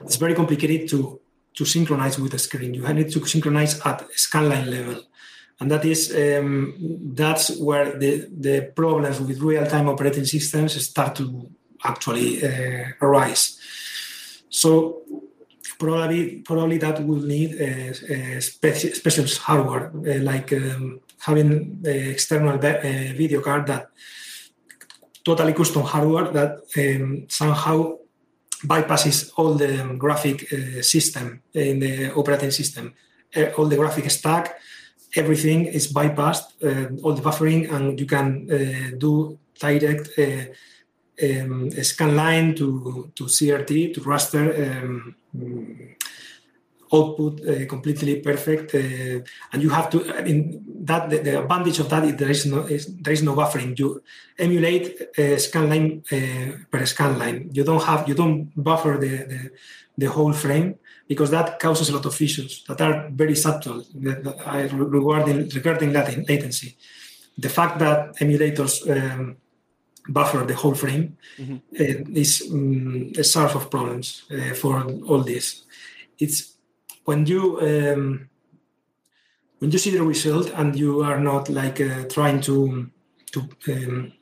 [0.01, 1.19] it's very complicated to
[1.55, 2.73] to synchronize with the screen.
[2.73, 5.03] You need to synchronize at scanline level,
[5.59, 6.75] and that is um,
[7.13, 11.49] that's where the the problems with real time operating systems start to
[11.83, 13.59] actually uh, arise.
[14.49, 15.01] So
[15.79, 17.89] probably probably that will need a,
[18.37, 23.89] a special hardware uh, like um, having the external uh, video card that
[25.23, 27.97] totally custom hardware that um, somehow
[28.65, 32.93] bypasses all the graphic uh, system in the operating system,
[33.35, 34.59] uh, all the graphic stack,
[35.15, 40.45] everything is bypassed, uh, all the buffering, and you can uh, do direct uh,
[41.21, 44.83] um, scan line to, to CRT, to raster.
[44.83, 45.15] Um,
[46.91, 49.19] output uh, completely perfect uh,
[49.51, 52.45] and you have to i mean that the, the, advantage of that is there is
[52.45, 54.01] no is, there is no buffering you
[54.37, 54.87] emulate
[55.17, 59.51] a scan line uh, per scan line you don't have you don't buffer the, the,
[59.97, 60.75] the whole frame
[61.07, 66.75] because that causes a lot of issues that are very subtle regarding regarding latency
[67.37, 69.37] the fact that emulators um,
[70.09, 71.55] buffer the whole frame mm-hmm.
[71.55, 75.63] uh, is um, a source of problems uh, for all this.
[76.17, 76.55] It's
[77.09, 78.29] when you um,
[79.59, 82.55] when you see the result and you are not like uh, trying to
[83.33, 83.39] to
[83.73, 84.13] um,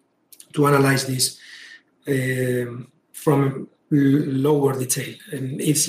[0.54, 1.26] to analyze this
[2.08, 5.84] um, from lower detail, and it's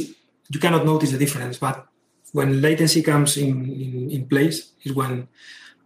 [0.53, 1.57] you cannot notice the difference.
[1.59, 1.87] But
[2.33, 3.53] when latency comes in
[3.85, 5.29] in, in place, is when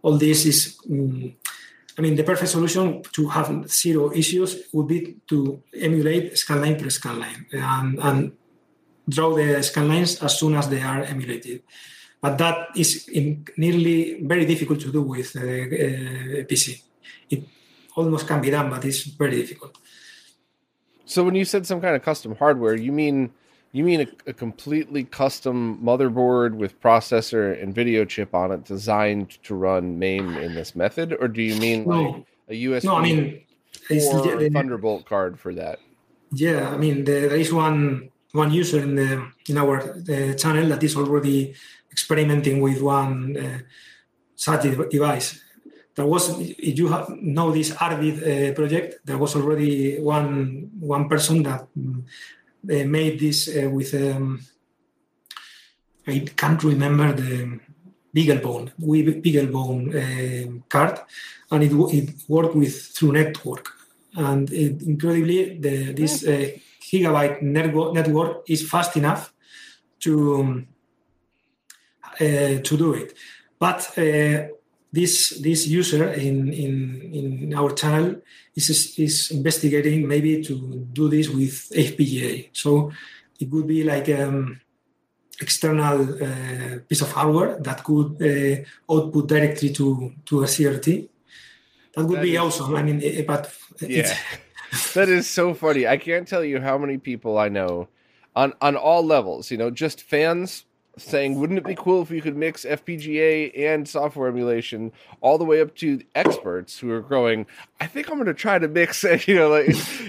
[0.01, 0.57] all this is
[0.89, 1.35] um,
[1.97, 6.89] I mean, the perfect solution to have zero issues would be to emulate scanline per
[6.89, 8.31] scanline and, and
[9.07, 11.63] draw the scanlines as soon as they are emulated.
[12.21, 13.09] But that is
[13.57, 16.81] nearly very difficult to do with uh, uh, PC.
[17.29, 17.43] It
[17.95, 19.77] almost can be done, but it's very difficult.
[21.05, 23.31] So when you said some kind of custom hardware, you mean
[23.73, 29.31] you mean a, a, completely custom motherboard with processor and video chip on it designed
[29.43, 32.01] to run MAME in this method, or do you mean no.
[32.01, 33.41] like a USB no, I mean,
[33.89, 35.79] or Thunderbolt card for that?
[36.31, 40.67] Yeah, I mean the, there is one one user in the in our uh, channel
[40.69, 41.53] that is already
[41.91, 43.59] experimenting with one uh,
[44.35, 45.39] such device.
[45.95, 51.07] There was, if you have, know this Arvid uh, project, there was already one one
[51.07, 51.67] person that
[52.63, 54.41] they made this uh, with um,
[56.07, 57.59] I can't remember the
[58.15, 58.71] BeagleBone,
[59.23, 60.99] BeagleBone uh, card,
[61.51, 63.69] and it, it worked with through network.
[64.15, 66.49] And it, incredibly, the, this uh,
[66.93, 69.33] gigabyte network, network is fast enough
[70.01, 70.65] to
[72.21, 73.13] uh, to do it.
[73.57, 74.53] But uh,
[74.91, 76.73] this this user in in
[77.19, 78.21] in our channel
[78.55, 78.69] is
[78.99, 80.53] is investigating maybe to
[80.93, 82.49] do this with FPGA.
[82.53, 82.91] So
[83.39, 84.61] it would be like um,
[85.41, 91.09] external uh, piece of hardware that could uh, output directly to to a CRT.
[91.95, 92.75] That would that be awesome.
[92.75, 94.15] I mean, but yeah,
[94.93, 95.87] that is so funny.
[95.87, 97.87] I can't tell you how many people I know
[98.35, 99.51] on on all levels.
[99.51, 100.65] You know, just fans
[100.97, 105.43] saying, wouldn't it be cool if we could mix FPGA and software emulation all the
[105.43, 107.45] way up to experts who are growing?
[107.81, 109.27] I think I'm going to try to mix it.
[109.27, 109.67] You know, like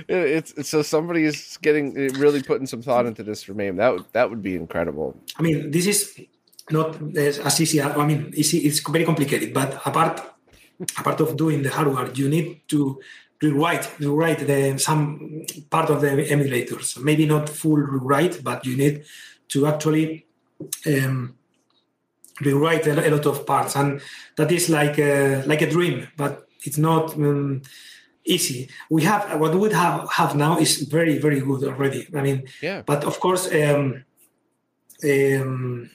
[0.08, 3.70] it's, so somebody's getting really putting some thought into this for me.
[3.70, 5.16] That would that would be incredible.
[5.36, 6.20] I mean, this is
[6.70, 7.82] not as easy.
[7.82, 9.52] I mean, it's, it's very complicated.
[9.52, 10.20] But apart
[10.98, 13.00] apart of doing the hardware, you need to
[13.44, 16.98] rewrite rewrite the, some part of the emulators.
[16.98, 19.04] Maybe not full rewrite, but you need
[19.48, 20.26] to actually
[20.86, 21.34] um,
[22.40, 24.00] rewrite a, lot of parts, and
[24.36, 27.62] that is like a, like a dream, but it's not um,
[28.24, 28.68] easy.
[28.90, 32.08] We have what we have have now is very very good already.
[32.14, 32.82] I mean, yeah.
[32.82, 34.04] But of course, um,
[35.04, 35.90] um,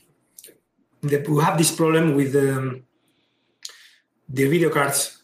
[1.01, 2.83] the, we have this problem with um,
[4.27, 5.18] the video cards.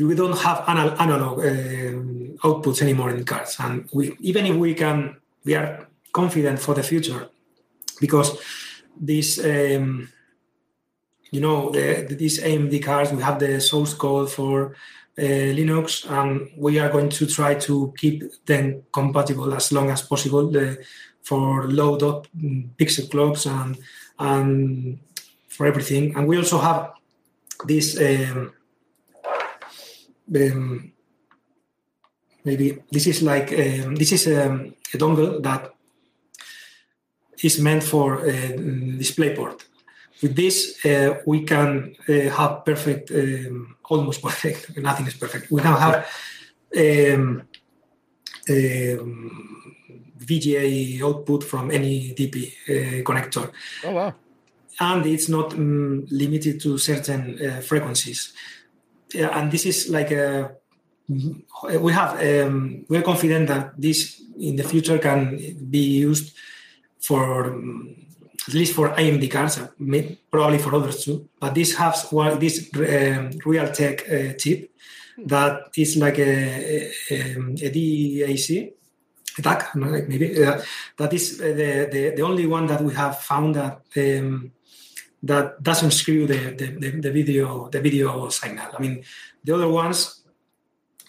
[0.00, 4.74] We don't have anal- analog um, outputs anymore in cards, and we even if we
[4.74, 7.28] can, we are confident for the future
[8.00, 8.40] because
[8.98, 10.08] this um,
[11.30, 14.74] you know the, these AMD cards we have the source code for
[15.18, 20.02] uh, Linux and we are going to try to keep them compatible as long as
[20.02, 20.82] possible the,
[21.22, 22.26] for low dot
[22.78, 23.78] pixel clocks and
[24.18, 24.98] and
[25.48, 26.16] for everything.
[26.16, 26.92] And we also have
[27.66, 28.52] this um,
[30.34, 30.92] um,
[32.44, 35.72] maybe this is like um, this is um, a dongle that
[37.42, 38.32] is meant for uh,
[39.00, 39.64] DisplayPort.
[40.22, 45.50] With this, uh, we can uh, have perfect, um, almost perfect, nothing is perfect.
[45.50, 46.06] We can have
[46.76, 47.42] um,
[48.48, 49.74] um,
[50.18, 53.50] VGA output from any DP uh, connector.
[53.84, 54.14] Oh, wow.
[54.78, 58.32] And it's not um, limited to certain uh, frequencies.
[59.14, 60.52] Yeah, and this is like a
[61.80, 65.36] we have um, we're confident that this in the future can
[65.70, 66.36] be used
[67.00, 67.56] for
[68.46, 69.68] at least for AMD cards, uh,
[70.30, 71.28] probably for others too.
[71.38, 73.30] But this has one this um,
[73.72, 74.70] tech uh, chip
[75.26, 78.72] that is like a, a, a DAC
[79.38, 80.60] attack, maybe uh,
[80.96, 83.82] that is the, the the only one that we have found that.
[83.96, 84.52] Um,
[85.22, 88.68] that doesn't screw the, the, the, video the video signal.
[88.76, 89.04] I mean,
[89.44, 90.22] the other ones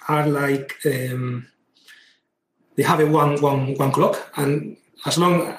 [0.07, 1.47] are like um,
[2.75, 5.57] they have a one one one clock, and as long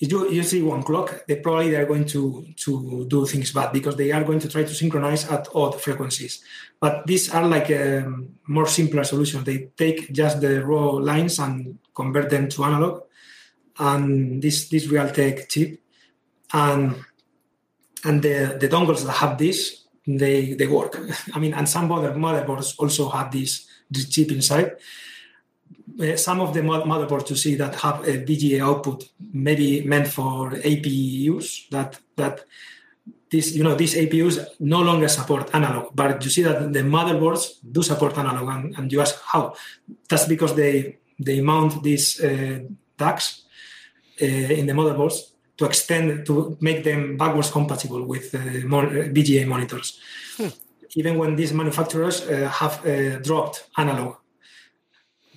[0.00, 3.72] if you, you see one clock, they probably they're going to to do things bad
[3.72, 6.42] because they are going to try to synchronize at odd frequencies.
[6.80, 9.44] But these are like a um, more simpler solutions.
[9.44, 13.02] They take just the raw lines and convert them to analog,
[13.78, 15.80] and this this Realtek chip,
[16.52, 17.04] and
[18.04, 20.98] and the the dongles that have this they they work.
[21.34, 24.72] I mean, and some other motherboards also have this this chip inside
[26.00, 30.50] uh, some of the motherboards you see that have a VGA output maybe meant for
[30.50, 32.44] APUs that that
[33.30, 37.58] this you know these APUs no longer support analog, but you see that the motherboards
[37.70, 39.54] do support analog, and, and you ask how?
[40.08, 42.60] That's because they they mount these uh,
[42.96, 43.42] DACs
[44.22, 50.00] uh, in the motherboards to extend to make them backwards compatible with uh, VGA monitors.
[50.36, 50.48] Hmm.
[50.94, 54.16] Even when these manufacturers uh, have uh, dropped analog,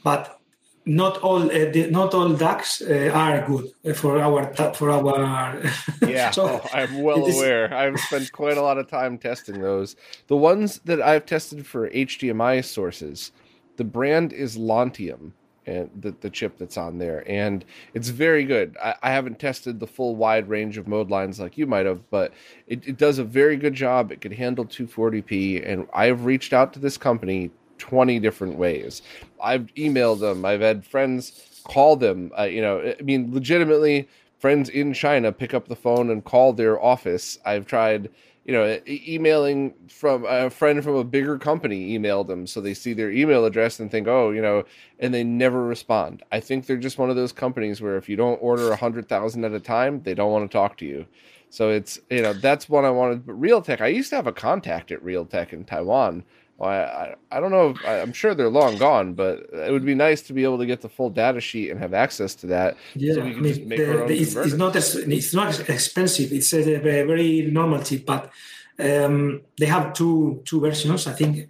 [0.04, 0.40] but
[0.86, 5.62] not all uh, the, not all DACs uh, are good for our for our.
[6.08, 7.74] yeah, so oh, I'm well aware.
[7.74, 9.96] I've spent quite a lot of time testing those.
[10.28, 13.32] The ones that I've tested for HDMI sources,
[13.78, 15.34] the brand is Lontium,
[15.72, 17.64] and the, the chip that's on there, and
[17.94, 18.76] it's very good.
[18.82, 22.10] I, I haven't tested the full wide range of mode lines like you might have,
[22.10, 22.34] but
[22.68, 24.12] it, it does a very good job.
[24.12, 29.02] It can handle 240p, and I've reached out to this company 20 different ways.
[29.42, 30.46] I've emailed them.
[30.46, 32.32] I've had friends call them.
[32.38, 34.08] Uh, you know, I mean, legitimately,
[34.40, 37.40] friends in China pick up the phone and call their office.
[37.46, 38.10] I've tried,
[38.46, 42.94] you know, emailing from a friend from a bigger company emailed them so they see
[42.94, 44.64] their email address and think, oh, you know,
[45.00, 46.24] and they never respond.
[46.32, 49.08] I think they're just one of those companies where if you don't order a hundred
[49.08, 51.06] thousand at a time, they don't want to talk to you.
[51.50, 53.26] So it's you know that's what I wanted.
[53.26, 56.24] But Realtek, I used to have a contact at Realtek in Taiwan
[56.58, 57.72] well, I, I don't know.
[57.72, 60.66] If, I'm sure they're long gone, but it would be nice to be able to
[60.66, 62.78] get the full data sheet and have access to that.
[62.96, 66.32] Yeah, so I mean, the, the, it's, it's, not as, it's not expensive.
[66.32, 68.32] It's a very normal chip, but
[68.78, 71.08] um, they have two two versions.
[71.08, 71.48] I think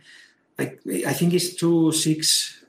[0.58, 0.78] I,
[1.08, 2.64] I think it's two six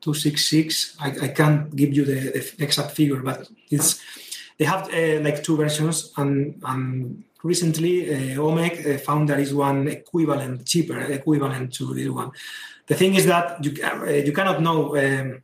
[0.00, 0.96] two six six.
[1.00, 4.00] I, I can't give you the, the exact figure, but it's
[4.58, 9.54] they have uh, like two versions and and recently uh, OMEC uh, found there is
[9.54, 12.30] one equivalent, cheaper equivalent to this one.
[12.86, 15.42] The thing is that you uh, you cannot know um,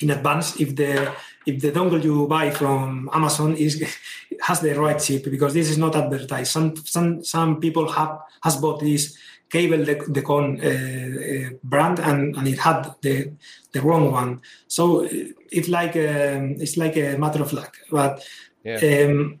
[0.00, 1.12] in advance if the
[1.46, 3.82] if the dongle you buy from Amazon is
[4.40, 6.52] has the right chip because this is not advertised.
[6.52, 9.16] Some some some people have has bought this
[9.48, 13.32] cable the, the con uh, uh, brand and, and it had the
[13.72, 14.40] the wrong one.
[14.68, 15.08] So
[15.50, 17.76] it's like a, um, it's like a matter of luck.
[17.90, 18.26] But
[18.64, 19.06] yeah.
[19.06, 19.40] um,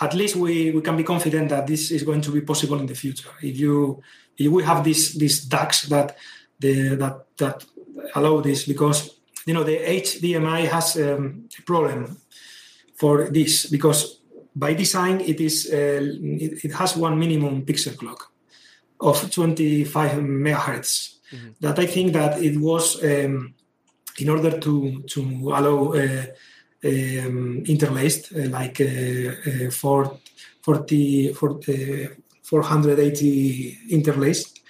[0.00, 2.86] at least we, we can be confident that this is going to be possible in
[2.86, 3.30] the future.
[3.42, 4.02] If you
[4.36, 6.16] if we have these these DACs that
[6.58, 7.64] the that that
[8.14, 9.16] allow this because
[9.46, 12.18] you know the HDMI has um, a problem
[12.96, 14.20] for this because
[14.56, 16.00] by design it is uh,
[16.40, 18.30] it, it, has one minimum pixel clock
[19.00, 21.16] of 25 megahertz.
[21.32, 21.48] Mm-hmm.
[21.60, 23.54] That I think that it was um,
[24.18, 25.20] in order to to
[25.52, 25.92] allow.
[25.92, 26.26] Uh,
[26.84, 32.08] um, interlaced, uh, like uh, uh, 40, 40,
[32.42, 34.60] 480 interlaced.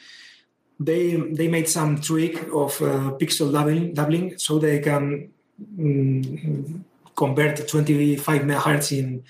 [0.79, 2.79] They they made some trick of
[3.19, 5.31] pixel doubling, doubling, so they can
[5.79, 6.85] um,
[7.15, 9.23] convert 25 megahertz in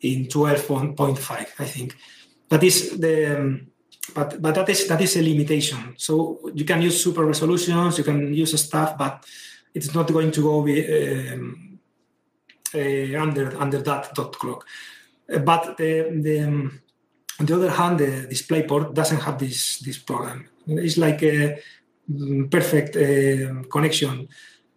[0.00, 1.96] in 12.5, I think.
[2.50, 3.66] That is the um,
[4.14, 5.94] but but that is that is a limitation.
[5.96, 9.24] So you can use super resolutions, you can use stuff, but
[9.74, 10.84] it's not going to go be,
[11.32, 11.63] um, uh,
[12.74, 14.66] under under that dot clock.
[15.32, 16.80] Uh, but the, the um,
[17.40, 20.48] on the other hand, the DisplayPort doesn't have this this problem.
[20.66, 21.58] It's like a
[22.10, 24.28] mm, perfect uh, connection.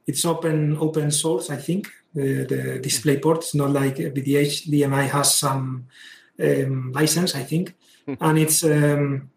[0.05, 1.87] It's open open source, I think.
[2.15, 5.87] Uh, the DisplayPort is not like VDH DMI has some
[6.39, 7.75] um, license, I think,
[8.05, 8.15] hmm.
[8.19, 8.63] and it's.
[8.63, 9.29] Um,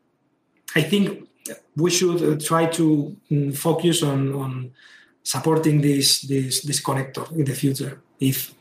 [0.76, 1.28] I think
[1.76, 4.70] we should try to mm, focus on on
[5.22, 8.54] supporting this this this connector in the future if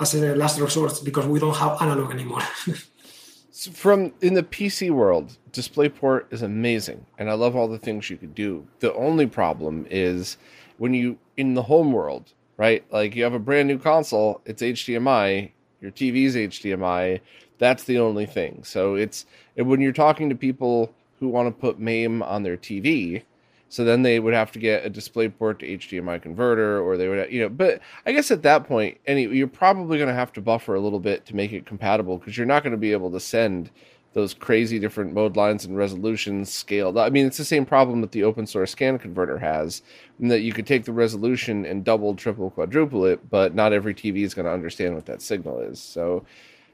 [0.00, 2.42] as a last resort because we don't have analog anymore.
[3.50, 8.08] so from in the PC world, DisplayPort is amazing, and I love all the things
[8.10, 8.66] you could do.
[8.80, 10.36] The only problem is
[10.78, 12.84] when you in the home world, right?
[12.92, 17.20] Like you have a brand new console, it's HDMI, your TV's HDMI.
[17.58, 18.62] That's the only thing.
[18.64, 19.26] So it's
[19.56, 23.22] when you're talking to people who want to put MAME on their TV,
[23.68, 27.30] so then they would have to get a DisplayPort to HDMI converter, or they would,
[27.30, 27.48] you know.
[27.48, 30.80] But I guess at that point, any you're probably going to have to buffer a
[30.80, 33.70] little bit to make it compatible because you're not going to be able to send
[34.14, 36.96] those crazy different mode lines and resolutions scaled.
[36.96, 39.82] I mean, it's the same problem that the open source scan converter has,
[40.18, 44.22] that you could take the resolution and double, triple, quadruple it, but not every TV
[44.22, 45.78] is going to understand what that signal is.
[45.78, 46.24] So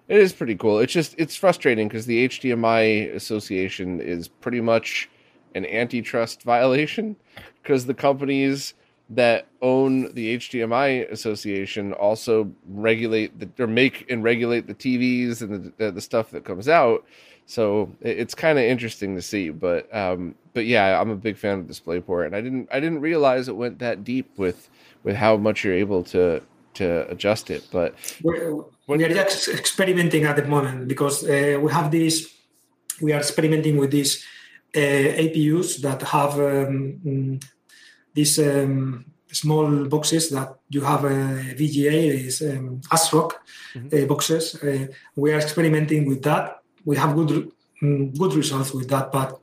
[0.07, 0.79] it is pretty cool.
[0.79, 5.09] It's just it's frustrating because the HDMI association is pretty much
[5.55, 7.17] an antitrust violation
[7.63, 8.75] because the companies
[9.11, 15.73] that own the HDMI association also regulate the, or make and regulate the TVs and
[15.77, 17.05] the, the stuff that comes out.
[17.47, 21.59] So it's kind of interesting to see, but um, but yeah, I'm a big fan
[21.59, 24.71] of DisplayPort, and I didn't I didn't realize it went that deep with
[25.03, 26.41] with how much you're able to
[26.75, 27.67] to adjust it.
[27.71, 32.33] But we're, we are just experimenting at the moment because uh, we have this.
[33.03, 34.05] We are experimenting with uh,
[34.75, 37.39] APUs that have um,
[38.13, 43.33] these um, small boxes that you have a VGA, these um, ASRock
[43.75, 44.05] mm-hmm.
[44.05, 44.63] uh, boxes.
[44.63, 46.61] Uh, we are experimenting with that.
[46.85, 47.51] We have good
[47.83, 49.41] mm, good results with that, but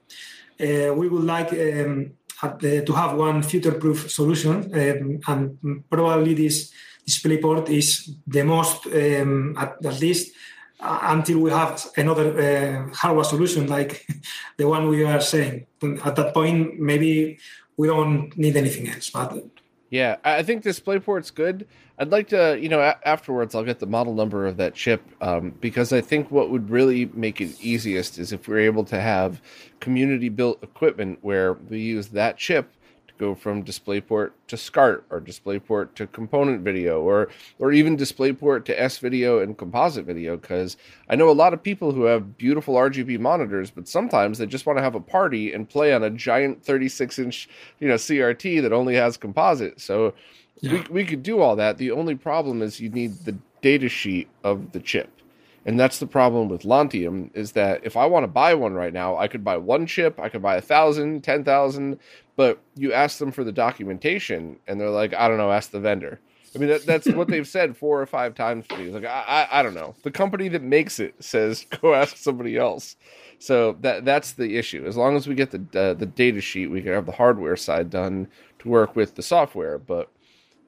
[0.59, 2.11] uh, we would like um,
[2.43, 6.71] uh, to have one future-proof solution, um, and probably this
[7.07, 10.35] DisplayPort is the most, um, at, at, least uh,
[10.81, 14.05] until we have another uh, hardware solution like
[14.57, 15.65] the one we are saying.
[16.03, 17.39] At that point, maybe
[17.77, 19.09] we don't need anything else.
[19.09, 19.43] But
[19.89, 21.67] yeah, I think DisplayPort's good.
[21.99, 25.03] I'd like to, you know, a- afterwards I'll get the model number of that chip
[25.21, 28.99] um, because I think what would really make it easiest is if we're able to
[28.99, 29.41] have
[29.79, 32.73] community built equipment where we use that chip
[33.21, 38.81] go from DisplayPort to SCART or DisplayPort to component video or or even DisplayPort to
[38.81, 40.75] S video and composite video because
[41.07, 44.65] I know a lot of people who have beautiful RGB monitors, but sometimes they just
[44.65, 47.47] want to have a party and play on a giant 36 inch
[47.79, 49.79] you know CRT that only has composite.
[49.79, 50.15] So
[50.61, 50.73] yeah.
[50.73, 51.77] we we could do all that.
[51.77, 55.20] The only problem is you need the data sheet of the chip.
[55.65, 58.93] And that's the problem with Lontium is that if I want to buy one right
[58.93, 61.99] now, I could buy one chip, I could buy a thousand, ten thousand,
[62.35, 65.79] but you ask them for the documentation and they're like, I don't know, ask the
[65.79, 66.19] vendor.
[66.53, 68.89] I mean, that, that's what they've said four or five times to me.
[68.89, 69.95] Like, I, I, I don't know.
[70.03, 72.95] The company that makes it says go ask somebody else.
[73.39, 74.85] So that that's the issue.
[74.85, 77.55] As long as we get the uh, the data sheet, we can have the hardware
[77.55, 78.27] side done
[78.59, 79.79] to work with the software.
[79.79, 80.11] But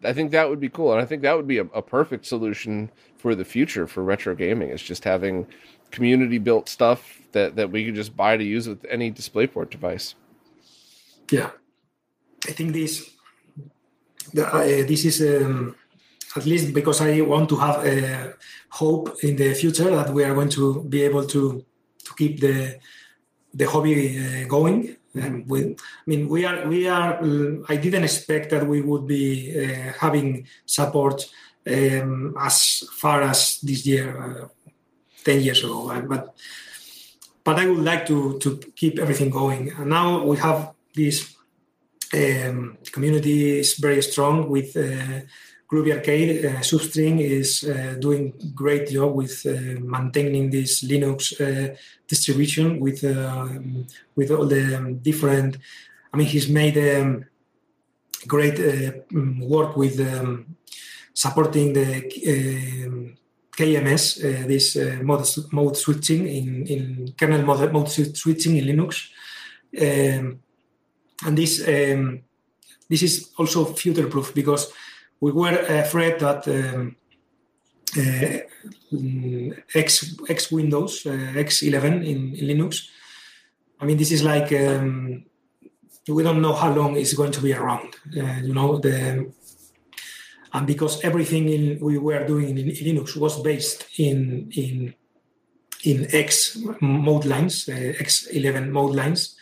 [0.04, 2.26] I think that would be cool, and I think that would be a, a perfect
[2.26, 2.90] solution
[3.24, 4.70] for the future for retro gaming.
[4.76, 5.48] Is just having
[5.96, 7.00] community built stuff
[7.32, 10.08] that that we could just buy to use with any DisplayPort device.
[11.36, 11.50] Yeah,
[12.50, 12.94] I think this
[14.38, 15.76] uh, this is um,
[16.36, 18.34] at least because I want to have a
[18.82, 21.42] hope in the future that we are going to be able to
[22.06, 22.58] to keep the
[23.60, 24.98] the hobby uh, going.
[25.16, 25.60] And we,
[26.04, 27.12] I mean, we are we are.
[27.74, 29.26] I didn't expect that we would be
[29.62, 30.28] uh, having
[30.66, 31.18] support
[31.68, 34.48] um, as far as this year, uh,
[35.24, 36.02] ten years ago.
[36.08, 36.36] But
[37.44, 39.72] but I would like to to keep everything going.
[39.72, 41.36] And now we have this
[42.14, 45.22] um, community is very strong with uh,
[45.70, 46.46] Groovy Arcade.
[46.46, 51.76] Uh, Substring is uh, doing great job with uh, maintaining this Linux uh,
[52.08, 55.58] distribution with um, with all the um, different.
[56.14, 57.26] I mean, he's made um,
[58.28, 58.92] great uh,
[59.42, 60.56] work with um,
[61.14, 63.14] supporting the.
[63.54, 69.10] KMS, this mode, mode switching in, in kernel mode, mode switching in Linux.
[69.80, 70.40] Um,
[71.26, 72.22] and this um,
[72.90, 74.72] this is also future proof because
[75.20, 76.96] we were afraid that um,
[77.98, 78.38] uh,
[79.74, 82.88] X X Windows uh, X11 in, in, Linux.
[83.80, 85.26] I mean, this is like um,
[86.08, 87.96] we don't know how long it's going to be around.
[88.16, 89.32] Uh, you know the
[90.54, 94.94] and because everything in, we were doing in, in Linux was based in in
[95.84, 99.36] in X mode lines, uh, X11 mode lines,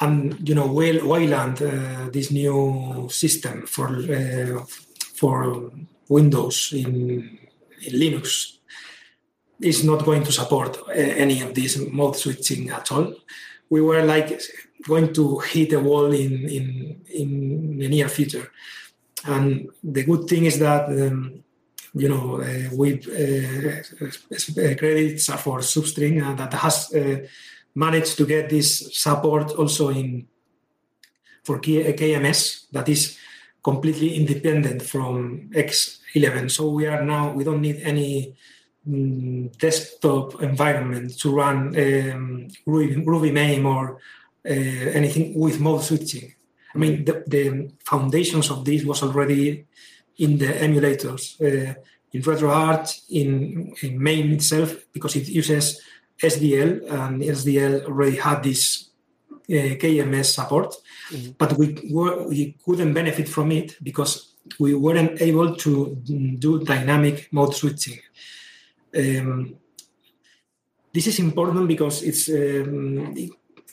[0.00, 4.64] and you know Wayland, uh, this new system for uh,
[5.14, 5.72] for
[6.08, 7.38] Windows in,
[7.86, 8.58] in, Linux,
[9.60, 13.14] is not going to support uh, any of this mode switching at all.
[13.70, 14.40] We were like
[14.86, 18.50] going to hit a wall in in in the near future,
[19.24, 20.88] and the good thing is that.
[20.88, 21.40] Um,
[21.96, 26.92] you know, uh, with uh, credits for Substring uh, that has
[27.72, 30.26] managed to get this support also in
[31.44, 32.66] for KMS.
[32.72, 33.18] That is
[33.62, 36.50] completely independent from X11.
[36.50, 38.34] So we are now we don't need any
[38.86, 43.98] um, desktop environment to run um, Groovy, Groovy MAME or
[44.46, 44.50] uh,
[44.98, 46.34] anything with mode switching.
[46.74, 49.66] I mean, the, the, foundations of this was already
[50.18, 51.74] in the emulators, uh,
[52.12, 55.80] in RetroArch, in, in MAME itself, because it uses
[56.22, 58.90] SDL, and SDL already had this
[59.48, 60.74] uh, KMS support,
[61.10, 61.32] mm-hmm.
[61.38, 65.96] but we, were, we couldn't benefit from it because we weren't able to
[66.38, 67.98] do dynamic mode switching.
[68.96, 69.56] Um,
[70.92, 73.14] this is important because it's, um,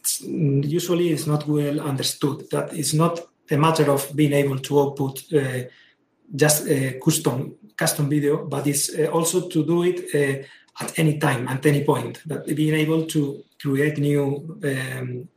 [0.02, 4.80] it's, usually it's not well understood that it's not a matter of being able to
[4.82, 5.64] output uh,
[6.36, 6.68] just
[7.04, 11.66] custom custom video, but it's uh, also to do it uh, at any time, at
[11.66, 12.22] any point.
[12.26, 15.28] That being able to create new um,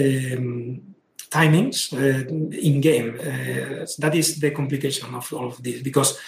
[0.00, 0.82] um,
[1.30, 2.28] timings uh,
[2.68, 3.10] in game.
[3.20, 6.18] Uh, that is the complication of all of this because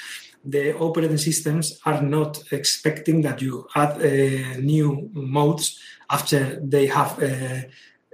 [0.45, 5.79] the operating systems are not expecting that you add uh, new modes
[6.11, 7.63] after they have uh,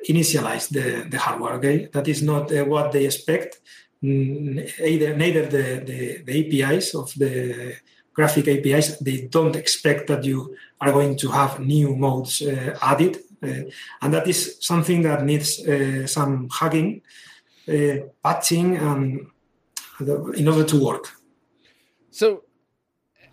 [0.08, 1.54] initialized the, the hardware.
[1.54, 3.60] Okay, that is not uh, what they expect.
[4.02, 7.76] Either neither the, the, the, APIs of the
[8.14, 13.18] graphic APIs they don't expect that you are going to have new modes uh, added,
[13.42, 13.68] uh,
[14.00, 17.02] and that is something that needs uh, some hugging,
[18.24, 19.26] patching, and
[20.34, 21.19] in order to work.
[22.20, 22.42] So,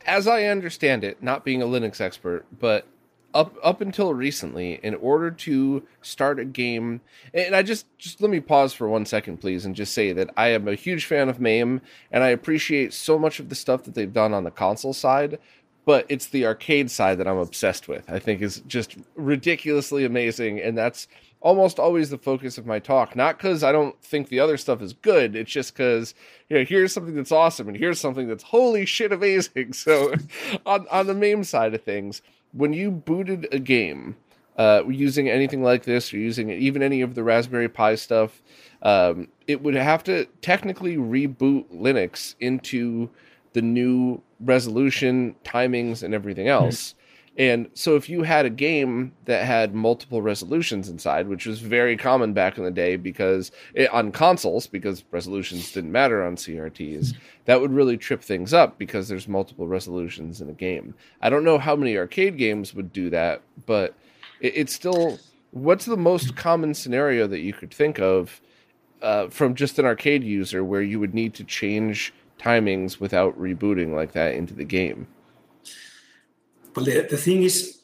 [0.06, 2.88] as I understand it, not being a Linux expert, but
[3.34, 7.02] up up until recently, in order to start a game,
[7.34, 10.30] and I just just let me pause for one second, please, and just say that
[10.38, 11.82] I am a huge fan of MAME,
[12.14, 15.38] and I appreciate so much of the stuff that they've done on the console side.
[15.84, 18.10] But it's the arcade side that I'm obsessed with.
[18.10, 21.10] I think is just ridiculously amazing, and that's
[21.42, 23.16] almost always the focus of my talk.
[23.16, 25.36] Not because I don't think the other stuff is good.
[25.36, 26.14] It's just because
[26.50, 29.74] you know here's something that's awesome and here's something that's holy shit amazing.
[29.74, 30.14] So
[30.66, 32.22] on on the MAME side of things,
[32.52, 34.16] when you booted a game
[34.58, 38.42] uh, using anything like this or using even any of the Raspberry Pi stuff,
[38.82, 43.10] um, it would have to technically reboot Linux into
[43.54, 46.96] the new resolution, timings, and everything else.
[47.38, 51.96] And so if you had a game that had multiple resolutions inside, which was very
[51.96, 57.14] common back in the day because it, on consoles, because resolutions didn't matter on CRTs,
[57.46, 60.96] that would really trip things up because there's multiple resolutions in a game.
[61.22, 63.94] I don't know how many arcade games would do that, but
[64.42, 65.20] it, it's still
[65.52, 68.42] what's the most common scenario that you could think of
[69.04, 73.94] uh, from just an arcade user where you would need to change timings without rebooting
[73.94, 75.08] like that into the game?
[76.78, 77.80] But the, the thing is,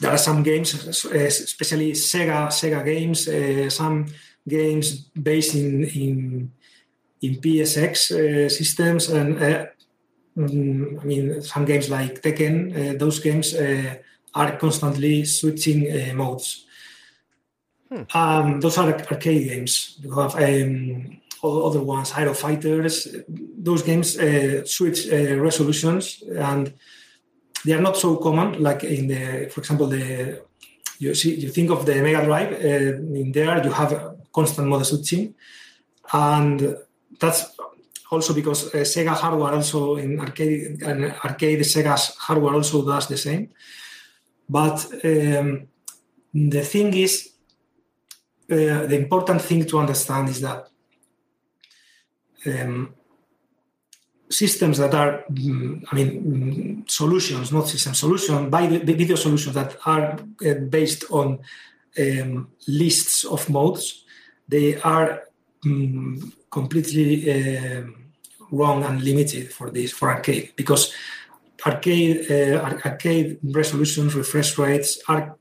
[0.00, 0.72] there are some games,
[1.04, 4.06] especially Sega Sega games, uh, some
[4.46, 6.52] games based in in,
[7.20, 9.66] in PSX uh, systems, and uh,
[10.36, 12.54] I mean some games like Tekken.
[12.70, 13.96] Uh, those games uh,
[14.36, 16.64] are constantly switching uh, modes.
[17.88, 18.02] Hmm.
[18.14, 19.98] Um, those are arcade games.
[20.00, 23.08] You have um, other ones, Hero Fighters.
[23.26, 24.12] Those games
[24.70, 26.72] switch resolutions and
[27.64, 30.42] they are not so common like in the for example the
[30.98, 34.86] you see you think of the mega drive uh, in there you have constant mode
[34.86, 35.34] switching.
[36.12, 36.76] And
[37.20, 37.40] that's
[38.10, 43.16] also because uh, sega hardware also in arcade and arcade sega's hardware also does the
[43.16, 43.50] same.
[44.48, 45.68] But um,
[46.32, 47.30] the thing is
[48.50, 50.68] uh, the important thing to understand is that
[52.46, 52.94] um,
[54.30, 59.54] systems that are, mm, I mean, mm, solutions, not system solution, by the video solutions
[59.54, 61.40] that are uh, based on
[61.98, 64.04] um, lists of modes,
[64.48, 65.22] they are
[65.64, 67.82] um, completely uh,
[68.50, 70.94] wrong and limited for this for arcade because
[71.66, 75.36] arcade uh, arcade resolutions, refresh rates are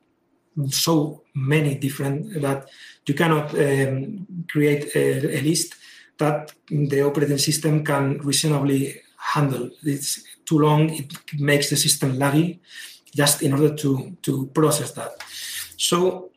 [0.69, 2.67] so many different that
[3.05, 5.75] you cannot um, create a, a list
[6.17, 9.69] that the operating system can reasonably handle.
[9.83, 12.59] It's too long, it makes the system laggy
[13.15, 15.11] just in order to, to process that.
[15.77, 16.31] So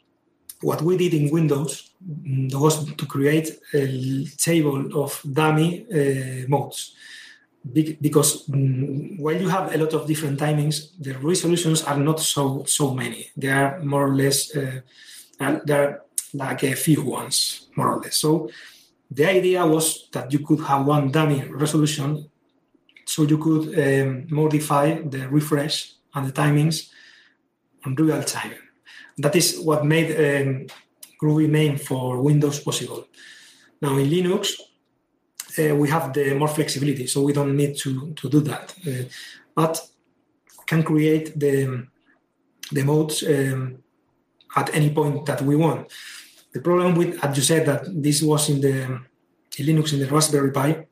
[0.62, 6.94] what we did in Windows mm, was to create a table of dummy uh, modes
[7.72, 12.64] because um, while you have a lot of different timings, the resolutions are not so
[12.64, 13.30] so many.
[13.36, 14.80] They are more or less uh,
[15.64, 16.02] there are
[16.32, 18.16] like a few ones, more or less.
[18.16, 18.50] So
[19.10, 22.30] the idea was that you could have one dummy resolution
[23.04, 26.90] so you could um, modify the refresh and the timings
[27.84, 28.54] on real time.
[29.18, 30.66] That is what made um,
[31.20, 33.06] Groovy MAME for Windows possible.
[33.82, 34.54] Now in Linux,
[35.58, 38.74] uh, we have the more flexibility, so we don't need to to do that.
[38.86, 39.04] Uh,
[39.54, 39.80] but
[40.66, 41.86] can create the
[42.70, 43.82] the modes um,
[44.54, 45.90] at any point that we want.
[46.52, 49.00] The problem with, as you said, that this was in the
[49.58, 50.86] in Linux in the Raspberry Pi,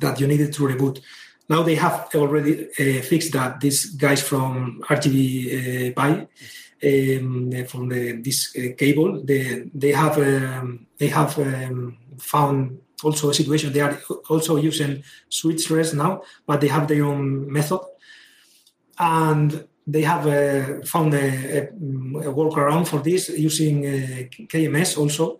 [0.00, 1.00] that you needed to reboot.
[1.48, 3.60] Now they have already uh, fixed that.
[3.60, 6.10] These guys from RGB uh, Pi,
[6.84, 13.30] um, from the this uh, cable, they they have um, they have um, found also
[13.30, 13.72] a situation.
[13.72, 17.80] They are also using Switchres now, but they have their own method,
[18.98, 23.90] and they have uh, found a, a, a, workaround for this using uh,
[24.46, 25.38] KMS also.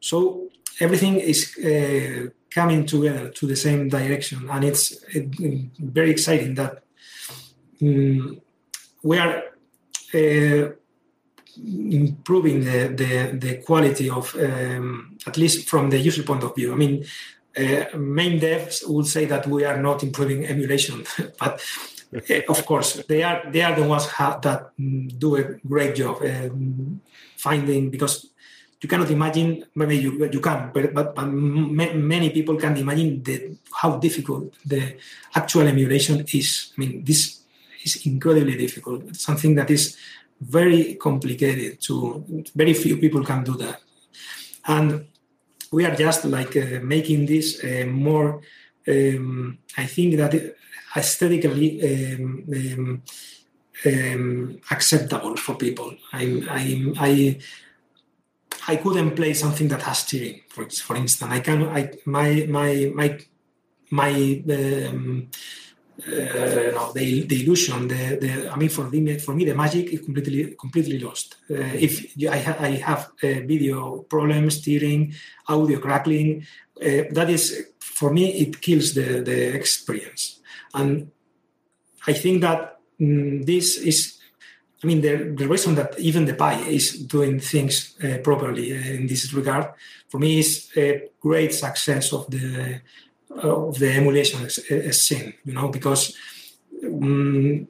[0.00, 0.48] So
[0.80, 5.04] everything is uh, coming together to the same direction, and it's
[5.78, 6.82] very exciting that
[7.82, 8.40] um,
[9.02, 9.42] we are
[10.14, 10.72] uh,
[11.56, 16.72] improving the, the, the quality of um, at least from the user point of view.
[16.72, 17.04] I mean,
[17.56, 21.04] uh, MAME devs would say that we are not improving emulation,
[21.38, 21.60] but
[22.48, 26.22] of course they are they are the ones ha- that um, do a great job
[26.22, 27.00] um,
[27.36, 28.28] finding because
[28.80, 33.56] you cannot imagine maybe you, you can but, but, but many people can imagine the,
[33.72, 34.96] how difficult the
[35.34, 36.72] actual emulation is.
[36.76, 37.40] I mean this
[37.84, 39.04] is incredibly difficult.
[39.08, 39.96] It's something that is
[40.40, 43.80] very complicated to very few people can do that.
[44.66, 45.06] And
[45.72, 48.42] we are just like uh, making this uh, more
[48.88, 50.34] um, i think that
[50.96, 53.02] aesthetically um, um,
[53.86, 57.38] um, acceptable for people i i i
[58.68, 61.30] I couldn't play something that has tearing, for, for instance.
[61.30, 63.18] I can, I, my, my, my,
[63.90, 65.28] my, um,
[66.06, 69.92] uh, no, the, the illusion, the, the, I mean, for, the, for me, the magic
[69.92, 71.36] is completely, completely lost.
[71.50, 75.14] Uh, if I, ha- I have uh, video problems, tearing,
[75.48, 76.46] audio crackling,
[76.80, 80.40] uh, that is, for me, it kills the, the experience.
[80.74, 81.10] And
[82.06, 84.22] I think that mm, this is
[84.82, 88.94] I mean, the, the reason that even the Pi is doing things uh, properly uh,
[88.94, 89.68] in this regard,
[90.08, 92.80] for me, is a great success of the
[93.30, 95.34] uh, of the emulation scene.
[95.44, 96.16] You know, because
[96.84, 97.68] um,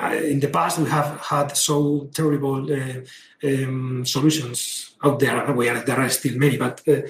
[0.00, 3.00] in the past we have had so terrible uh,
[3.44, 5.52] um, solutions out there.
[5.52, 7.02] Where there are still many, but uh,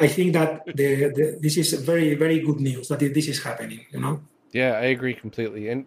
[0.00, 3.84] I think that the, the, this is very very good news that this is happening.
[3.92, 4.20] You know.
[4.52, 5.86] Yeah, I agree completely, and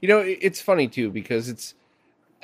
[0.00, 1.74] you know it's funny too because it's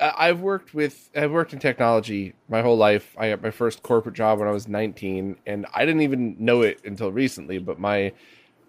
[0.01, 3.15] I've worked with I've worked in technology my whole life.
[3.17, 6.63] I got my first corporate job when I was 19 and I didn't even know
[6.63, 8.11] it until recently, but my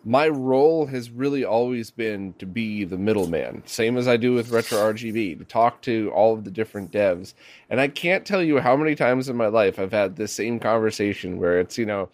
[0.04, 4.50] my role has really always been to be the middleman, same as I do with
[4.50, 7.34] Retro RGB, to talk to all of the different devs.
[7.70, 10.58] And I can't tell you how many times in my life I've had this same
[10.58, 12.08] conversation where it's, you know,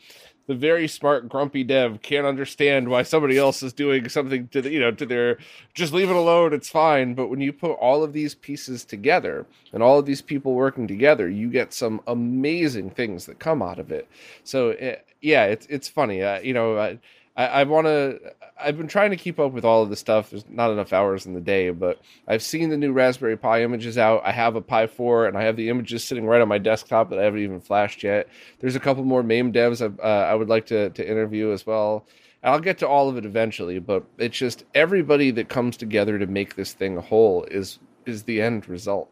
[0.49, 4.71] the very smart grumpy dev can't understand why somebody else is doing something to the
[4.71, 5.39] you know to their
[5.75, 7.15] just leave it alone it's fine.
[7.15, 10.89] But when you put all of these pieces together and all of these people working
[10.89, 14.09] together you get some amazing things that come out of it.
[14.43, 16.23] So it, eh, yeah it's it's funny.
[16.23, 16.99] Uh, you know I,
[17.39, 18.21] I, I want to.
[18.61, 20.31] I've been trying to keep up with all of the stuff.
[20.31, 23.97] There's not enough hours in the day, but I've seen the new Raspberry Pi images
[23.97, 24.23] out.
[24.25, 27.11] I have a Pi 4, and I have the images sitting right on my desktop
[27.11, 28.29] that I haven't even flashed yet.
[28.59, 31.65] There's a couple more MAME devs I, uh, I would like to to interview as
[31.65, 32.05] well.
[32.43, 36.19] And I'll get to all of it eventually, but it's just everybody that comes together
[36.19, 39.11] to make this thing whole is is the end result.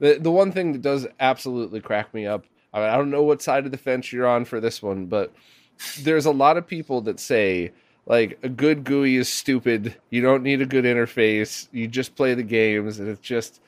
[0.00, 2.44] The the one thing that does absolutely crack me up.
[2.72, 5.06] I, mean, I don't know what side of the fence you're on for this one,
[5.06, 5.32] but
[6.02, 7.72] there's a lot of people that say
[8.06, 9.94] like a good GUI is stupid.
[10.10, 11.68] You don't need a good interface.
[11.72, 13.60] You just play the games, and it's just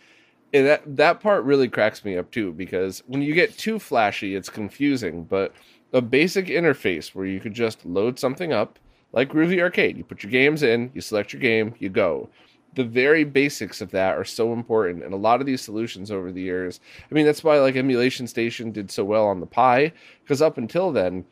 [0.53, 4.35] and that that part really cracks me up too because when you get too flashy,
[4.35, 5.25] it's confusing.
[5.25, 5.55] But
[5.93, 8.79] a basic interface where you could just load something up,
[9.13, 12.29] like Groovy Arcade, you put your games in, you select your game, you go.
[12.75, 16.33] The very basics of that are so important, and a lot of these solutions over
[16.33, 16.81] the years.
[17.11, 19.93] I mean, that's why like Emulation Station did so well on the Pi,
[20.23, 21.27] because up until then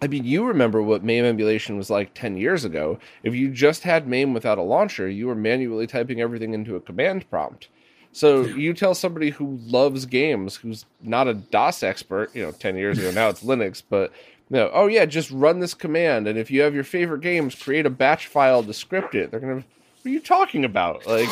[0.00, 2.98] I mean, you remember what MAME emulation was like 10 years ago.
[3.24, 6.80] If you just had MAME without a launcher, you were manually typing everything into a
[6.80, 7.68] command prompt.
[8.12, 12.76] So you tell somebody who loves games, who's not a DOS expert, you know, 10
[12.76, 14.12] years ago, now it's Linux, but
[14.50, 16.26] you know, oh yeah, just run this command.
[16.26, 19.30] And if you have your favorite games, create a batch file to script it.
[19.30, 19.68] They're going to,
[20.02, 21.06] what are you talking about?
[21.06, 21.28] Like,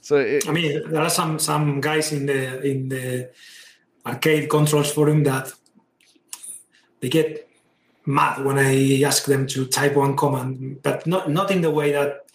[0.00, 3.30] so it, I mean, there are some, some guys in the, in the
[4.06, 5.52] arcade controls forum that
[7.00, 7.49] they get
[8.10, 11.92] mad when I ask them to type one command, but not not in the way
[11.92, 12.26] that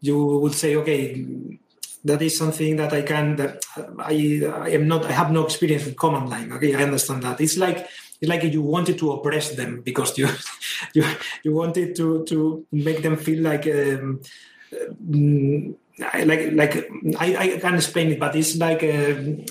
[0.00, 1.26] you would say, okay,
[2.04, 3.64] that is something that I can that
[3.98, 6.52] I I am not I have no experience with command line.
[6.52, 7.40] Okay, I understand that.
[7.40, 7.88] It's like
[8.20, 10.28] it's like you wanted to oppress them because you
[10.94, 11.04] you
[11.42, 14.20] you wanted to to make them feel like um,
[15.10, 16.74] mm, like like
[17.18, 18.82] I, I can't explain it, but it's like.
[18.84, 19.44] Um,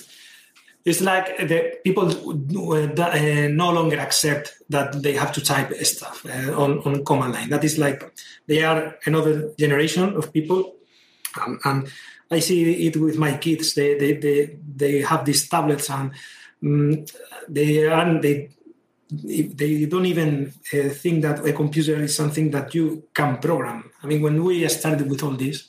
[0.88, 6.54] it's like the people uh, no longer accept that they have to type stuff uh,
[6.64, 7.50] on, on command line.
[7.50, 8.02] That is like
[8.48, 10.76] they are another generation of people,
[11.42, 11.92] um, and
[12.32, 13.74] I see it with my kids.
[13.74, 16.12] They they they, they have these tablets and
[16.64, 17.06] um,
[17.50, 18.50] they are they
[19.12, 23.92] they don't even uh, think that a computer is something that you can program.
[24.04, 25.68] I mean, when we started with all this,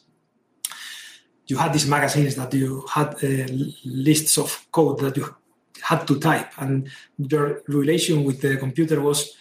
[1.49, 3.47] you had these magazines that you had uh,
[3.85, 5.35] lists of code that you
[5.83, 6.89] had to type, and
[7.19, 9.37] your relation with the computer was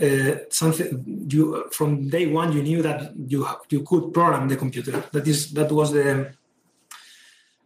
[0.00, 5.04] uh, something you from day one you knew that you you could program the computer.
[5.12, 6.32] That is that was the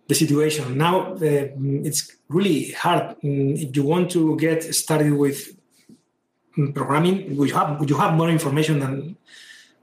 [0.09, 0.76] the situation.
[0.76, 1.49] Now uh,
[1.88, 5.57] it's really hard mm, if you want to get started with
[6.74, 7.32] programming.
[7.32, 9.16] You have you have more information than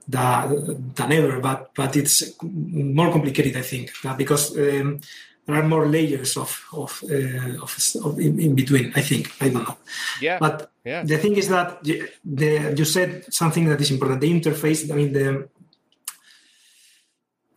[0.07, 4.99] than ever, but but it's more complicated, I think, uh, because um,
[5.45, 8.91] there are more layers of of, uh, of, of in, in, between.
[8.95, 9.77] I think I don't know.
[10.21, 10.39] Yeah.
[10.39, 11.03] But yeah.
[11.03, 14.21] the thing is that the you said something that is important.
[14.21, 14.91] The interface.
[14.91, 15.47] I mean the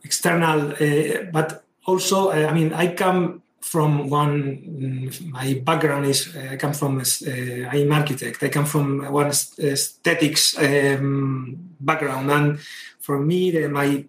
[0.04, 6.52] external, uh, but also uh, I mean I come from one my background is uh,
[6.52, 8.42] i come from uh, i'm architect.
[8.42, 8.86] I come from
[9.20, 9.32] one
[9.72, 12.30] aesthetics um, background.
[12.30, 12.60] And
[13.00, 14.04] for me the, my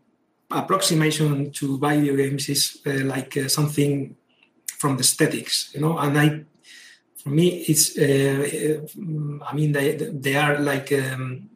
[0.51, 4.15] approximation to video games is uh, like uh, something
[4.81, 5.97] from the aesthetics you know?
[5.97, 6.27] And i
[7.21, 8.85] for me it's uh,
[9.49, 9.87] i mean they
[10.25, 11.49] they are like um,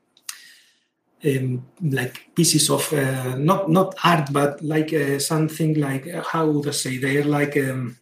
[1.26, 6.48] um, like pieces of uh, not not art, but like uh, something like uh, how
[6.48, 6.98] would I say?
[6.98, 7.98] They're like um,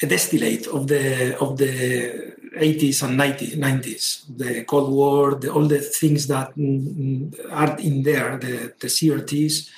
[0.00, 5.66] a distillate of the of the 80s and 90s, 90s the Cold War, the, all
[5.66, 9.68] the things that mm, are in there, the, the CRTs.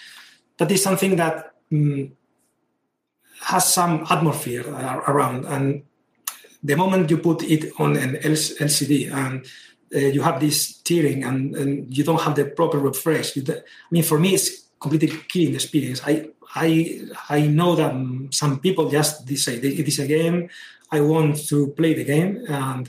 [0.59, 2.11] That is something that mm,
[3.41, 4.69] has some atmosphere
[5.09, 5.83] around, and
[6.63, 9.47] the moment you put it on an LCD and
[9.97, 13.37] uh, you have this tearing and, and, you don't have the proper refresh.
[13.37, 16.03] I mean, for me, it's completely killing the experience.
[16.05, 17.93] I I I know that
[18.31, 20.49] some people just say it is a game.
[20.93, 22.89] I want to play the game, and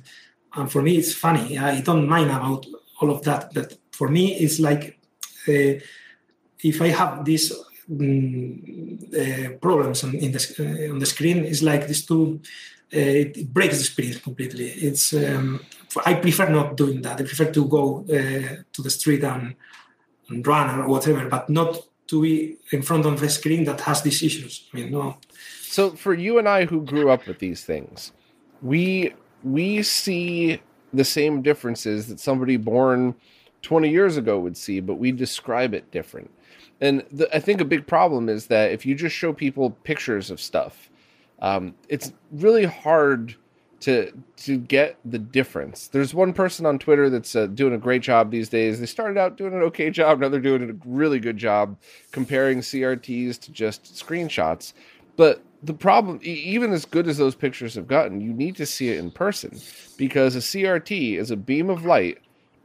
[0.55, 1.57] and for me, it's funny.
[1.57, 2.65] I don't mind about
[2.99, 3.53] all of that.
[3.53, 4.99] But for me, it's like
[5.47, 5.79] uh,
[6.59, 7.53] if I have these
[7.89, 12.41] uh, problems on, the uh, on the screen, it's like these two.
[12.93, 14.69] Uh, it breaks the experience completely.
[14.69, 15.59] It's um,
[16.05, 17.19] I prefer not doing that.
[17.19, 19.55] I prefer to go to the street and,
[20.29, 21.77] and, run or whatever, but not
[22.07, 24.69] to be in front of a screen that has these issues.
[24.73, 25.17] I mean, no.
[25.63, 28.13] So for you and I who grew up with these things,
[28.61, 29.13] we
[29.43, 30.61] we see
[30.93, 33.15] the same differences that somebody born
[33.61, 36.31] 20 years ago would see, but we describe it different.
[36.79, 40.29] And the, I think a big problem is that if you just show people pictures
[40.29, 40.89] of stuff,
[41.39, 43.35] um, it's really hard
[43.79, 45.87] to to get the difference.
[45.87, 48.79] There's one person on Twitter that's uh, doing a great job these days.
[48.79, 51.77] They started out doing an okay job, now they're doing a really good job
[52.11, 54.73] comparing CRTs to just screenshots.
[55.15, 58.89] But the problem, even as good as those pictures have gotten, you need to see
[58.89, 59.59] it in person
[59.97, 62.19] because a CRT is a beam of light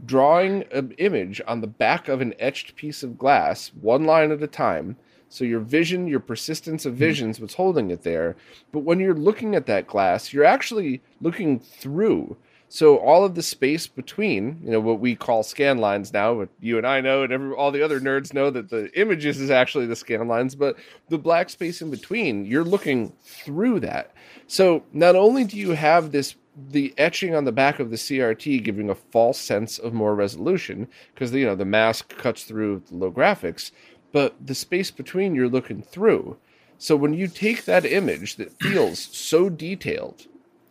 [0.05, 4.43] drawing an image on the back of an etched piece of glass, one line at
[4.43, 4.97] a time
[5.33, 6.99] so your vision, your persistence of hmm.
[6.99, 8.37] vision is what's holding it there.
[8.71, 12.37] But when you're looking at that glass, you're actually looking through.
[12.69, 16.51] So all of the space between, you know, what we call scan lines now, what
[16.61, 19.51] you and I know, and every, all the other nerds know that the images is
[19.51, 20.77] actually the scan lines, but
[21.09, 24.15] the black space in between, you're looking through that.
[24.47, 28.63] So not only do you have this the etching on the back of the CRT
[28.63, 32.97] giving a false sense of more resolution because you know the mask cuts through the
[32.97, 33.71] low graphics,
[34.13, 36.37] but the space between you're looking through.
[36.79, 40.27] So when you take that image that feels so detailed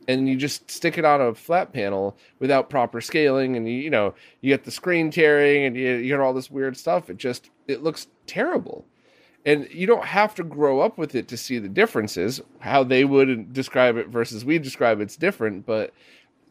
[0.07, 3.89] and you just stick it on a flat panel without proper scaling and you, you
[3.89, 7.17] know you get the screen tearing and you, you get all this weird stuff it
[7.17, 8.85] just it looks terrible
[9.45, 13.05] and you don't have to grow up with it to see the differences how they
[13.05, 15.93] would describe it versus we describe it's different but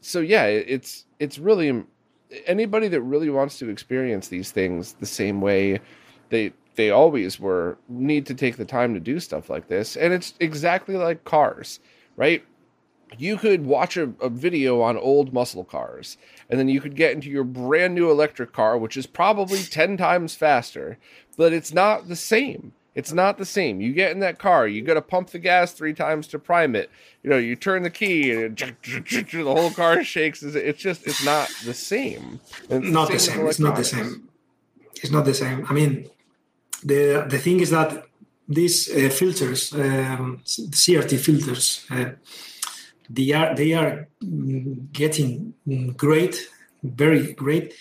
[0.01, 1.87] so yeah it's it's really um,
[2.47, 5.81] anybody that really wants to experience these things the same way
[6.31, 10.13] they they always were need to take the time to do stuff like this and
[10.13, 11.81] it's exactly like cars
[12.21, 12.45] right?
[13.17, 16.19] You could watch a, a, video on old muscle cars
[16.49, 19.97] and then you could get into your brand new electric car which is probably 10
[19.97, 20.99] times faster
[21.37, 23.81] but it's not the same It's not the same.
[23.81, 26.75] You get in that car, you got to pump the gas three times to prime
[26.75, 26.91] it.
[27.23, 30.43] You know, you turn the key and the whole car shakes.
[30.43, 32.41] It's just, it's not the same.
[32.69, 33.37] It's not the same.
[33.37, 33.49] The same.
[33.49, 34.29] It's not the same.
[34.97, 35.67] It's not the same.
[35.69, 36.11] I mean,
[36.85, 38.07] the the thing is that
[38.49, 42.11] these uh, filters, um, CRT filters, uh,
[43.09, 44.09] they are they are
[44.93, 45.55] getting
[45.97, 46.49] great,
[46.83, 47.75] very great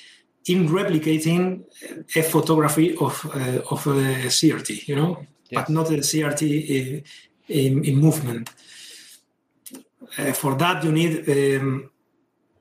[0.49, 1.63] in replicating
[2.15, 5.11] a photography of uh, of a CRT, you know,
[5.49, 5.55] yes.
[5.57, 7.01] but not a CRT uh,
[7.47, 8.49] in, in movement.
[10.17, 11.89] Uh, for that, you need um,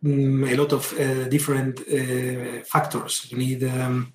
[0.05, 3.27] mm, a lot of uh, different uh, factors.
[3.31, 4.13] You need um,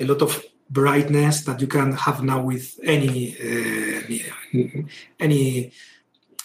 [0.00, 4.18] a lot of brightness that you can have now with any uh,
[5.20, 5.72] any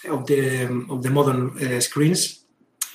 [0.08, 0.40] of the
[0.88, 2.44] of the modern screens.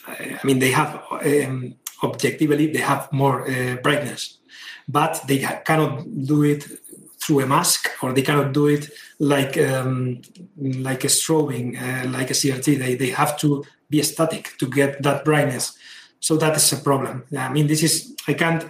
[0.08, 4.40] I mean, they have um, objectively they have more uh, brightness,
[4.88, 6.68] but they cannot do it
[7.24, 8.90] through a mask or they cannot do it
[9.20, 10.22] like um,
[10.58, 12.78] like a strobing, uh, like a CRT.
[12.78, 15.78] They they have to be static to get that brightness.
[16.20, 17.24] So that is a problem.
[17.38, 18.64] I mean, this is I can't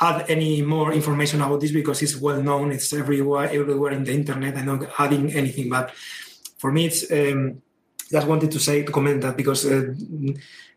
[0.00, 2.72] add any more information about this because it's well known.
[2.72, 4.56] It's everywhere everywhere in the internet.
[4.56, 5.92] I'm not adding anything, but
[6.58, 7.62] for me, it's um,
[8.10, 9.94] just wanted to say to comment that because uh,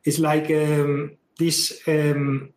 [0.03, 0.49] it's like.
[0.49, 2.53] Um, this um,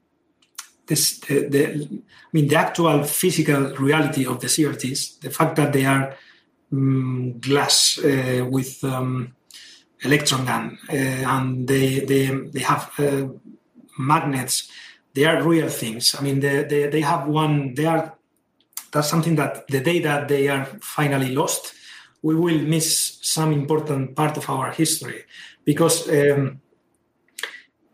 [0.87, 5.73] this the, the, I mean the actual physical reality of the CRTs, the fact that
[5.73, 6.15] they are
[6.73, 9.35] um, glass uh, with um,
[10.03, 13.29] electron gun uh, and they they they have uh,
[13.99, 14.71] magnets.
[15.15, 16.15] They are real things.
[16.15, 17.73] I mean, they, they, they have one.
[17.75, 18.15] They are
[18.93, 21.75] that's something that the day that they are finally lost,
[22.23, 25.25] we will miss some important part of our history
[25.65, 26.61] because um,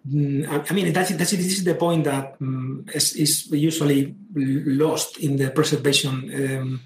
[0.05, 5.37] I mean, that's, that's this is the point that um, is, is, usually lost in
[5.37, 6.81] the preservation um,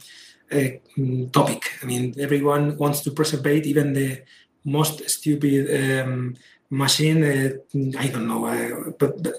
[0.53, 1.63] uh, topic.
[1.83, 4.23] I mean, everyone wants to preserve even the
[4.65, 6.35] most stupid um,
[6.69, 7.25] machine.
[7.25, 9.35] Uh, I don't know, uh, but, but,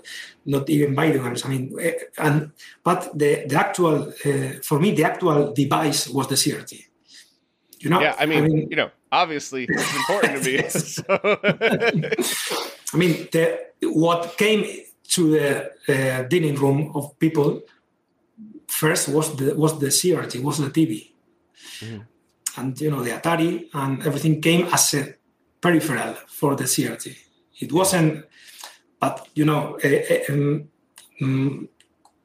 [0.46, 1.46] not even video games.
[1.46, 2.52] I mean, uh, and
[2.84, 6.84] but the the actual uh, for me the actual device was the CRT.
[7.80, 8.16] You know, yeah.
[8.18, 10.64] I mean, I mean you know, obviously it's important to me.
[10.70, 11.04] So.
[12.94, 14.66] I mean, the, what came
[15.10, 17.62] to the uh, dining room of people
[18.68, 21.12] first was the was the CRT, was the TV,
[21.80, 22.06] mm.
[22.58, 25.16] and you know the Atari and everything came as a
[25.62, 27.16] peripheral for the CRT.
[27.60, 28.26] It wasn't,
[29.00, 30.68] but you know, uh, um,
[31.22, 31.70] um,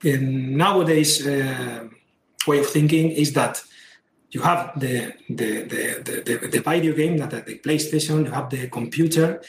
[0.05, 1.88] nowadays uh,
[2.46, 3.62] way of thinking is that
[4.30, 8.68] you have the the the, the, the video game that the PlayStation, you have the
[8.68, 9.40] computer,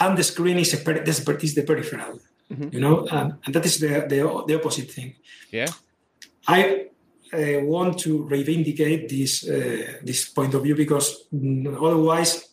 [0.00, 2.18] and the screen is a per- is the peripheral
[2.50, 2.68] mm-hmm.
[2.72, 5.14] you know um, and that is the, the, the opposite thing.
[5.50, 5.68] Yeah.
[6.46, 6.86] I
[7.32, 12.48] uh, want to reivindicate this uh, this point of view because mm, otherwise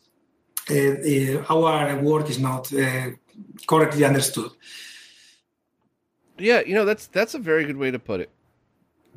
[0.70, 3.10] uh, our work is not uh,
[3.68, 4.52] correctly understood.
[6.38, 8.30] Yeah you know that's that's a very good way to put it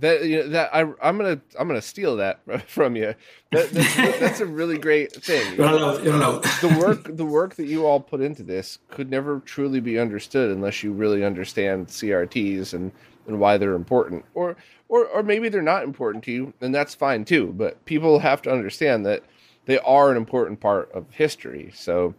[0.01, 3.15] that you know, that I I'm gonna I'm gonna steal that from you.
[3.53, 5.57] That, that's, that's a really great thing.
[5.57, 6.45] You're allowed, you're allowed.
[6.61, 10.51] the work the work that you all put into this could never truly be understood
[10.51, 12.93] unless you really understand CRTs and
[13.27, 14.25] and why they're important.
[14.35, 14.57] Or
[14.89, 17.55] or or maybe they're not important to you, and that's fine too.
[17.57, 19.23] But people have to understand that
[19.67, 21.71] they are an important part of history.
[21.75, 22.15] So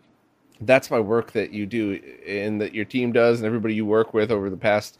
[0.61, 4.13] that's my work that you do and that your team does and everybody you work
[4.13, 4.99] with over the past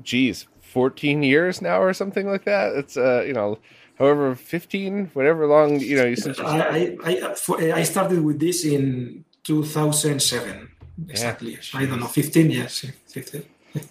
[0.00, 2.74] geez 14 years now or something like that.
[2.74, 3.58] It's uh, you know,
[3.98, 6.14] however 15, whatever long you know.
[6.14, 10.70] Since you I I, I, I started with this in 2007
[11.08, 11.52] exactly.
[11.52, 13.44] Yeah, I don't know, 15 years, 15.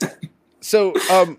[0.62, 1.38] so um.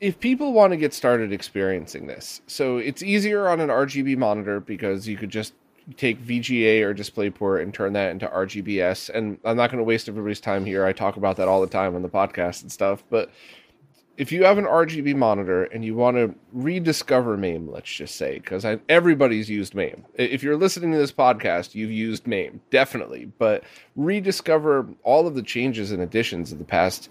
[0.00, 4.60] If people want to get started experiencing this, so it's easier on an RGB monitor
[4.60, 5.54] because you could just
[5.96, 9.10] take VGA or DisplayPort and turn that into RGBS.
[9.10, 10.84] And I'm not going to waste everybody's time here.
[10.84, 13.02] I talk about that all the time on the podcast and stuff.
[13.10, 13.30] But
[14.18, 18.40] if you have an RGB monitor and you want to rediscover MAME, let's just say,
[18.40, 20.04] because everybody's used MAME.
[20.14, 23.30] If you're listening to this podcast, you've used MAME, definitely.
[23.38, 23.62] But
[23.94, 27.08] rediscover all of the changes and additions of the past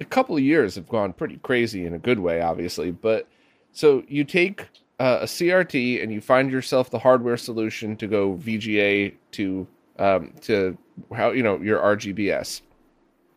[0.00, 2.90] a couple of years have gone pretty crazy in a good way, obviously.
[2.90, 3.26] But
[3.72, 4.68] so you take
[5.00, 9.66] uh, a CRT and you find yourself the hardware solution to go VGA to
[9.98, 10.76] um, to
[11.16, 12.60] how you know your RGBS.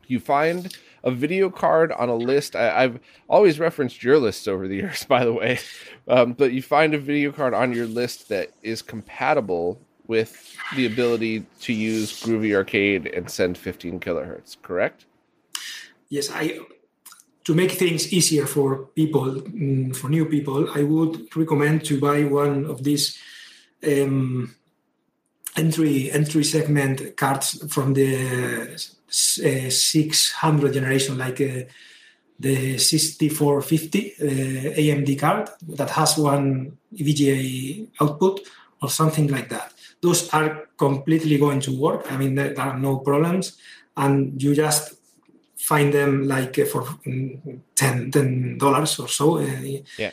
[0.07, 2.55] You find a video card on a list.
[2.55, 2.99] I, have
[3.29, 5.59] always referenced your lists over the years, by the way,
[6.07, 10.85] um, but you find a video card on your list that is compatible with the
[10.85, 14.57] ability to use Groovy Arcade and send 15 kilohertz.
[14.61, 15.05] Correct?
[16.09, 16.59] Yes, I
[17.45, 22.23] to make things easier for people, mm, for new people, I would recommend to buy
[22.23, 23.17] one of these
[23.83, 24.55] um,
[25.57, 31.63] entry entry segment cards from the uh, 600 generation, like uh,
[32.39, 34.25] the 6450 uh,
[34.79, 38.41] AMD card that has one VGA output
[38.81, 39.73] or something like that.
[40.01, 42.11] Those are completely going to work.
[42.11, 43.57] I mean, there, are no problems,
[43.95, 44.95] and you just
[45.57, 49.37] find them like uh, for mm, 10 dollars or so.
[49.37, 49.45] Uh,
[49.97, 50.11] yeah.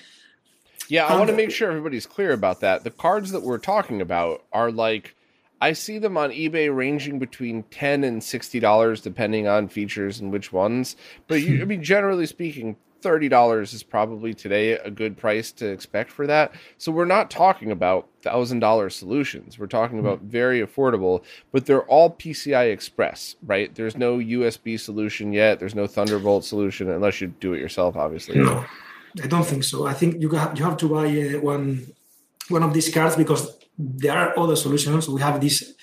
[0.90, 2.82] Yeah, I want to make sure everybody's clear about that.
[2.82, 5.14] The cards that we're talking about are like
[5.60, 10.32] I see them on eBay ranging between ten and sixty dollars, depending on features and
[10.32, 10.96] which ones.
[11.26, 15.66] But you, I mean, generally speaking, thirty dollars is probably today a good price to
[15.66, 16.52] expect for that.
[16.78, 19.58] So we're not talking about thousand dollar solutions.
[19.58, 20.28] We're talking about mm-hmm.
[20.28, 23.74] very affordable, but they're all PCI Express, right?
[23.74, 25.58] There's no USB solution yet.
[25.58, 28.38] There's no Thunderbolt solution unless you do it yourself, obviously.
[28.38, 28.64] No,
[29.22, 29.86] I don't think so.
[29.86, 31.86] I think you have you have to buy uh, one
[32.48, 35.08] one of these cards because there are other solutions.
[35.08, 35.74] We have these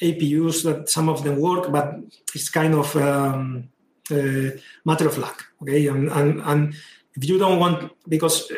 [0.00, 1.96] APUs that some of them work, but
[2.34, 3.68] it's kind of um,
[4.10, 4.50] uh,
[4.84, 5.44] matter of luck.
[5.62, 6.74] Okay, and, and, and
[7.14, 8.54] if you don't want, because uh,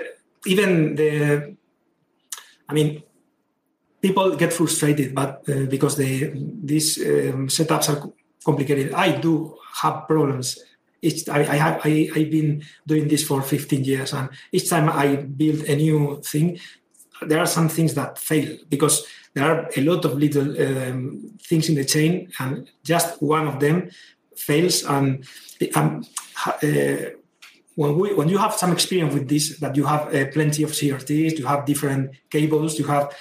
[0.47, 1.57] even the,
[2.69, 3.03] I mean,
[4.01, 8.13] people get frustrated, but uh, because they these um, setups are
[8.45, 8.93] complicated.
[8.93, 10.59] I do have problems.
[11.01, 14.89] Each I, I have I, I've been doing this for 15 years, and each time
[14.89, 16.59] I build a new thing,
[17.27, 21.69] there are some things that fail because there are a lot of little um, things
[21.69, 23.90] in the chain, and just one of them
[24.36, 24.85] fails.
[24.85, 25.24] And
[25.74, 26.05] um,
[26.47, 26.97] uh,
[27.74, 30.73] when we when you have some experience with this, that you have uh, plenty of
[30.73, 33.15] CRTs, you have different cables, you have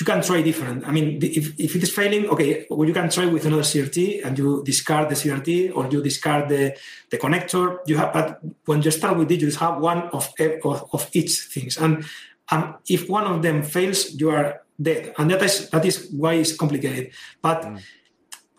[0.00, 0.86] you can try different.
[0.88, 4.24] I mean, if, if it is failing, okay, well, you can try with another CRT
[4.24, 6.74] and you discard the CRT or you discard the,
[7.10, 7.78] the connector.
[7.86, 10.32] You have, but when you start with it, you have one of,
[10.64, 11.76] of, of each things.
[11.76, 12.04] And
[12.50, 15.14] and if one of them fails, you are dead.
[15.18, 17.12] And that is that is why it's complicated.
[17.40, 17.80] But mm.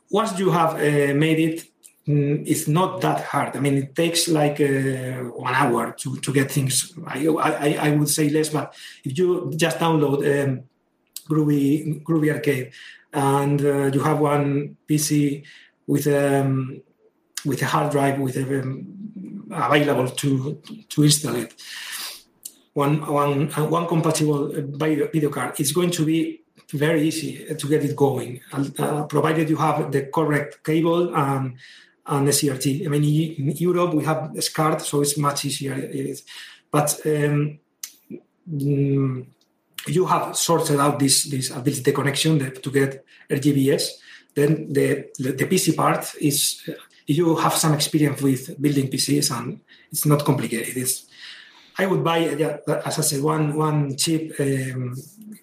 [0.09, 1.65] once you have uh, made it,
[2.07, 3.55] mm, it's not that hard.
[3.55, 6.93] I mean, it takes like uh, one hour to, to get things.
[7.05, 8.73] I, I, I would say less, but
[9.03, 10.63] if you just download um,
[11.29, 12.71] Groovy Groovy Arcade
[13.13, 15.43] and uh, you have one PC
[15.87, 16.81] with um,
[17.45, 21.53] with a hard drive with um, available to to install it
[22.73, 26.41] one, one, one compatible video video card, it's going to be
[26.73, 28.39] very easy to get it going,
[28.79, 31.57] uh, provided you have the correct cable and,
[32.05, 32.85] and the CRT.
[32.85, 35.73] I mean, in Europe, we have SCART, so it's much easier.
[35.73, 36.23] It is.
[36.71, 37.59] But um,
[38.49, 39.25] mm,
[39.87, 43.89] you have sorted out this, this ability connection to get RGBS.
[44.33, 46.69] Then the, the, the PC part is
[47.05, 49.59] you have some experience with building PCs and
[49.91, 50.77] it's not complicated.
[50.77, 51.05] It's
[51.77, 54.95] I would buy, as I said, one one cheap um,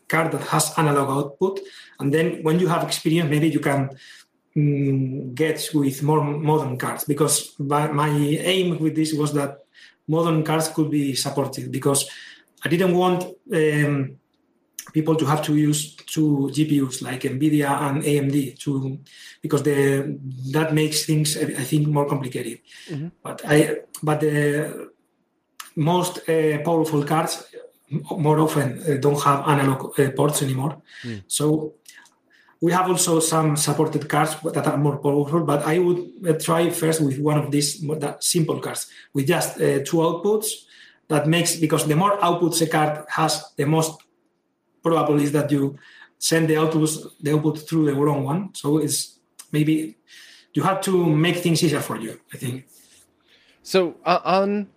[0.09, 1.61] card that has analog output,
[1.99, 3.91] and then when you have experience, maybe you can
[4.57, 7.05] um, get with more modern cards.
[7.05, 9.59] Because my aim with this was that
[10.07, 11.73] modern cards could be supported.
[11.73, 12.09] Because
[12.65, 14.19] I didn't want um,
[14.93, 18.99] people to have to use two GPUs like NVIDIA and AMD to
[19.43, 20.19] because the
[20.53, 22.61] that makes things I think more complicated.
[22.89, 23.09] Mm-hmm.
[23.23, 24.91] But I but the
[25.79, 27.45] most uh, powerful cards
[28.11, 30.83] more often uh, don't have analog uh, ports anymore.
[31.05, 31.23] Mm.
[31.27, 31.75] So
[32.61, 37.01] we have also some supported cards that are more powerful, but I would try first
[37.01, 37.83] with one of these
[38.19, 40.49] simple cards with just two outputs.
[41.07, 44.03] That makes because the more outputs a card has, the most
[44.83, 45.79] probable is that you
[46.19, 48.51] send the outputs the output through the wrong one.
[48.55, 49.19] So it's
[49.53, 49.97] maybe
[50.53, 52.21] you have to make things easier for you.
[52.35, 52.67] I think.
[53.63, 54.69] So uh, on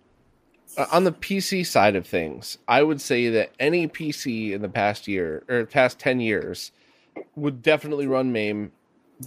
[0.76, 4.68] uh, on the PC side of things, I would say that any PC in the
[4.68, 6.72] past year or past 10 years
[7.36, 8.72] would definitely run MAME.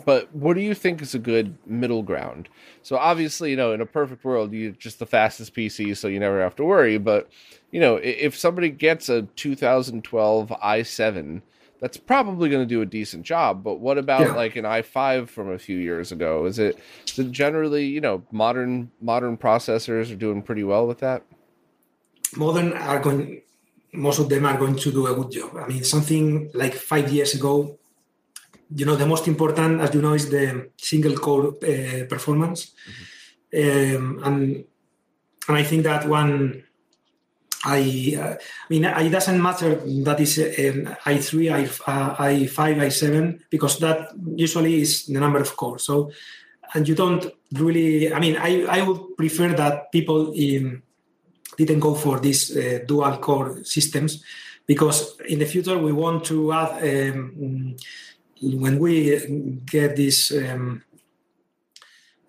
[0.04, 2.50] But what do you think is a good middle ground?
[2.82, 6.20] So obviously, you know, in a perfect world, you just the fastest PC, so you
[6.20, 6.98] never have to worry.
[6.98, 7.30] But
[7.72, 11.42] you know, if somebody gets a 2012 i7,
[11.86, 13.64] that's probably going to do a decent job.
[13.64, 14.34] But what about yeah.
[14.34, 16.46] like an i5 from a few years ago?
[16.48, 20.98] Is it, is it generally, you know, modern modern processors are doing pretty well with
[21.00, 21.22] that?
[22.36, 23.42] modern are going
[23.94, 27.12] most of them are going to do a good job i mean something like five
[27.12, 27.78] years ago
[28.76, 32.74] you know the most important as you know is the single core uh, performance
[33.54, 33.96] mm-hmm.
[33.96, 34.66] um, and
[35.48, 36.64] and i think that one
[37.66, 43.40] I, uh, I mean, it doesn't matter that is um, i3, I, uh, i5, i7,
[43.50, 45.84] because that usually is the number of cores.
[45.84, 46.12] So
[46.74, 48.14] and you don't really.
[48.14, 50.82] I mean, I I would prefer that people in,
[51.58, 54.24] didn't go for these uh, dual core systems
[54.68, 57.76] because in the future we want to add um,
[58.42, 60.32] when we get this.
[60.32, 60.84] Um,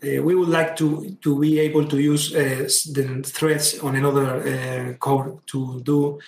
[0.03, 4.29] uh, we would like to to be able to use uh, the threads on another
[4.43, 6.19] uh, core to do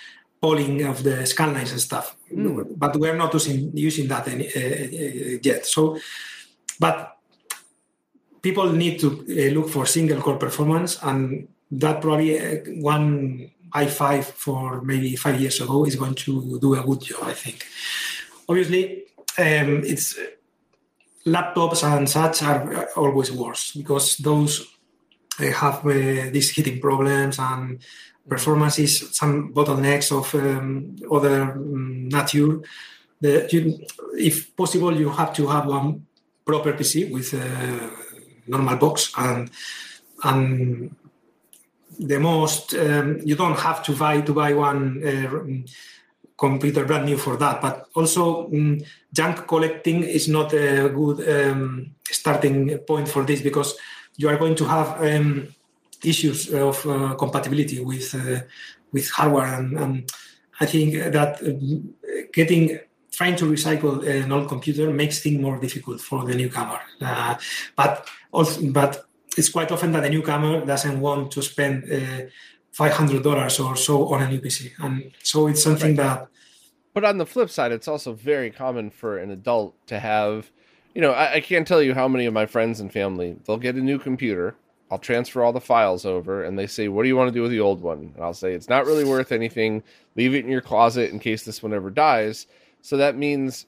[0.40, 2.16] polling of the scanlines and stuff.
[2.32, 2.78] Mm.
[2.78, 5.66] But we're not using using that any, uh, uh, yet.
[5.66, 5.98] So,
[6.80, 7.18] but
[8.40, 14.80] people need to uh, look for single core performance, and that probably one i5 for
[14.80, 17.24] maybe five years ago is going to do a good job.
[17.24, 17.66] I think.
[18.48, 19.04] Obviously,
[19.38, 20.18] um, it's
[21.32, 24.66] laptops and such are always worse because those
[25.38, 27.80] have uh, these heating problems and
[28.28, 32.60] performances, some bottlenecks of um, other um, nature.
[33.20, 33.78] The, you,
[34.14, 36.06] if possible, you have to have one
[36.44, 37.90] proper PC with a
[38.46, 39.50] normal box and
[40.24, 40.94] and
[41.98, 45.66] the most um, you don't have to buy to buy one uh,
[46.38, 47.60] computer brand new for that.
[47.60, 48.80] But also, um,
[49.12, 53.76] junk collecting is not a good um, starting point for this because
[54.16, 55.48] you are going to have um,
[56.04, 58.40] issues of uh, compatibility with uh,
[58.92, 60.12] with hardware, and, and,
[60.60, 62.80] I think that uh, getting
[63.12, 66.80] trying to recycle an old computer makes things more difficult for the newcomer.
[67.00, 67.36] Uh,
[67.76, 69.04] but also, but
[69.36, 71.84] it's quite often that the newcomer doesn't want to spend
[72.78, 76.18] uh, five hundred dollars or so on a new PC, and so it's something right.
[76.18, 76.28] that.
[76.94, 80.50] But on the flip side, it's also very common for an adult to have.
[80.94, 83.58] You know, I, I can't tell you how many of my friends and family they'll
[83.58, 84.56] get a new computer
[84.90, 87.42] I'll transfer all the files over, and they say, "What do you want to do
[87.42, 89.82] with the old one?" And I'll say, "It's not really worth anything.
[90.16, 92.46] Leave it in your closet in case this one ever dies."
[92.80, 93.66] So that means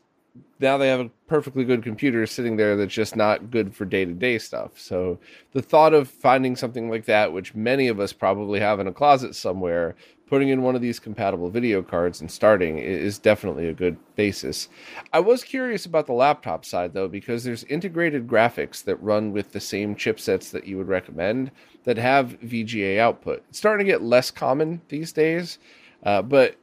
[0.60, 4.04] now they have a perfectly good computer sitting there that's just not good for day
[4.04, 4.78] to day stuff.
[4.78, 5.18] So
[5.52, 8.92] the thought of finding something like that, which many of us probably have in a
[8.92, 9.96] closet somewhere,
[10.30, 14.68] putting in one of these compatible video cards and starting is definitely a good basis.
[15.12, 19.50] I was curious about the laptop side though, because there's integrated graphics that run with
[19.52, 21.50] the same chipsets that you would recommend
[21.84, 23.42] that have VGA output.
[23.48, 25.58] It's starting to get less common these days,
[26.04, 26.56] uh, but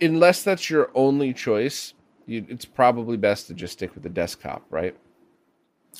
[0.00, 1.94] unless that's your only choice,
[2.26, 4.96] you, it's probably best to just stick with the desktop, right?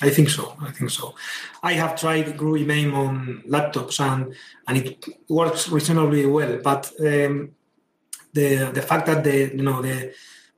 [0.01, 0.55] I think so.
[0.61, 1.15] I think so.
[1.63, 4.33] I have tried Groovy MAME on laptops and
[4.67, 6.59] and it works reasonably well.
[6.63, 7.51] But um,
[8.33, 10.13] the the fact that the you know the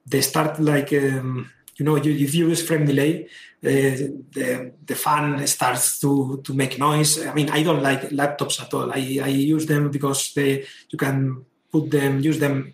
[0.05, 3.29] they start like um, you know you, if you use frame delay,
[3.63, 3.95] uh,
[4.35, 7.25] the the fan starts to to make noise.
[7.25, 8.91] I mean, I don't like laptops at all.
[8.91, 12.73] I I use them because they you can put them use them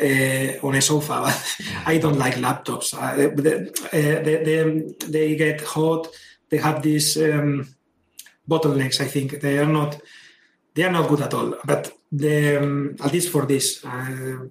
[0.00, 1.32] uh, on a sofa.
[1.86, 2.94] I don't like laptops.
[2.94, 6.08] Uh, they, they, they, they, get hot.
[6.50, 7.74] They have these um,
[8.48, 9.00] bottlenecks.
[9.00, 10.00] I think they are not
[10.74, 11.56] they are not good at all.
[11.64, 14.46] But the, um, at least for this, uh,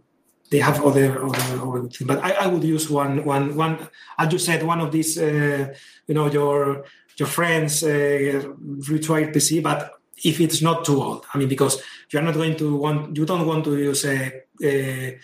[0.49, 2.07] they have other other, other things.
[2.07, 3.87] But I, I, would use one one one.
[4.17, 5.17] As you said, one of these.
[5.17, 5.73] Uh,
[6.07, 6.85] you know your
[7.17, 8.43] your friends uh,
[8.89, 9.91] retry PC, but
[10.23, 11.25] if it's not too old.
[11.33, 15.19] I mean, because you're not going to want, you don't want to use a, a,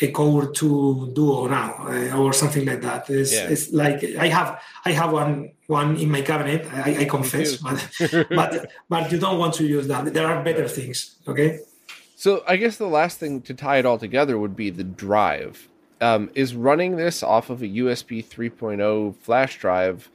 [0.00, 3.08] a Core 2 Duo now uh, or something like that.
[3.10, 3.48] It's, yeah.
[3.48, 6.66] it's, like I have I have one one in my cabinet.
[6.72, 7.88] I, I confess, but
[8.30, 10.12] but but you don't want to use that.
[10.12, 11.16] There are better things.
[11.26, 11.60] Okay.
[12.14, 15.68] So I guess the last thing to tie it all together would be the drive.
[16.02, 20.10] Um, is running this off of a USB 3.0 flash drive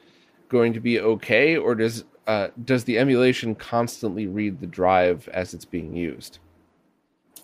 [0.48, 5.54] going to be okay, or does uh, does the emulation constantly read the drive as
[5.54, 6.38] it's being used?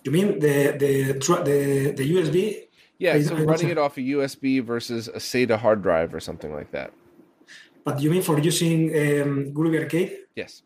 [0.03, 2.67] You mean the the the, the USB?
[2.97, 6.71] Yeah, so running it off a USB versus a SATA hard drive or something like
[6.71, 6.91] that.
[7.85, 10.17] But you mean for using um, Groovy Arcade?
[10.35, 10.63] Yes.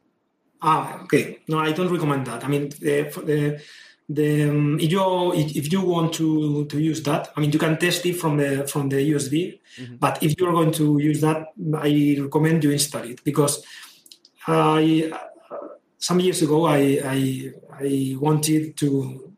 [0.61, 1.39] Ah, okay.
[1.47, 2.43] No, I don't recommend that.
[2.43, 3.61] I mean, the, the,
[4.09, 7.77] the um, if you if you want to to use that, I mean, you can
[7.77, 9.59] test it from the from the USB.
[9.77, 9.95] Mm-hmm.
[9.97, 13.63] But if you are going to use that, I recommend you install it because
[14.47, 15.11] I
[15.97, 19.33] some years ago I, I, I wanted to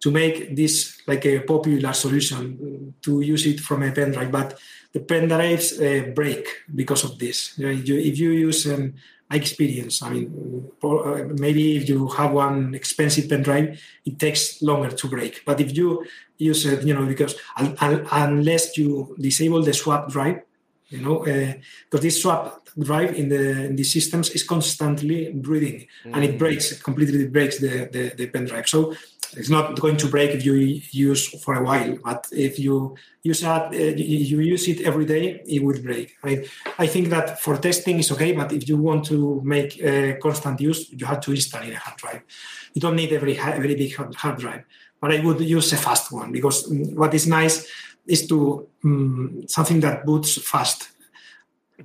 [0.00, 4.58] to make this like a popular solution to use it from a pen drive, but
[4.92, 7.58] the pen drives uh, break because of this.
[7.58, 8.94] You know, you, if you use um,
[9.30, 14.90] experience, I mean, uh, maybe if you have one expensive pen drive, it takes longer
[14.90, 15.42] to break.
[15.44, 16.04] But if you
[16.36, 20.42] use it, you know, because unless you disable the swap drive,
[20.88, 25.86] you know, because uh, this swap drive in the in these systems is constantly breathing
[26.04, 26.14] mm.
[26.14, 26.38] and it mm.
[26.38, 28.92] breaks completely breaks the, the, the pen drive so
[29.32, 30.54] it's not going to break if you
[30.90, 31.96] use for a while.
[32.04, 36.16] But if you use that, uh, you use it every day, it will break.
[36.22, 36.46] I,
[36.78, 40.60] I think that for testing is okay, but if you want to make uh, constant
[40.60, 42.22] use, you have to install in a hard drive.
[42.74, 44.64] You don't need every very big hard drive.
[45.00, 47.66] But I would use a fast one because mm, what is nice
[48.06, 50.90] is to um, something that boots fast.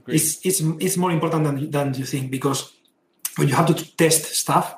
[0.08, 2.72] It's, it's it's more important than than you think because
[3.38, 4.76] when you have to test stuff,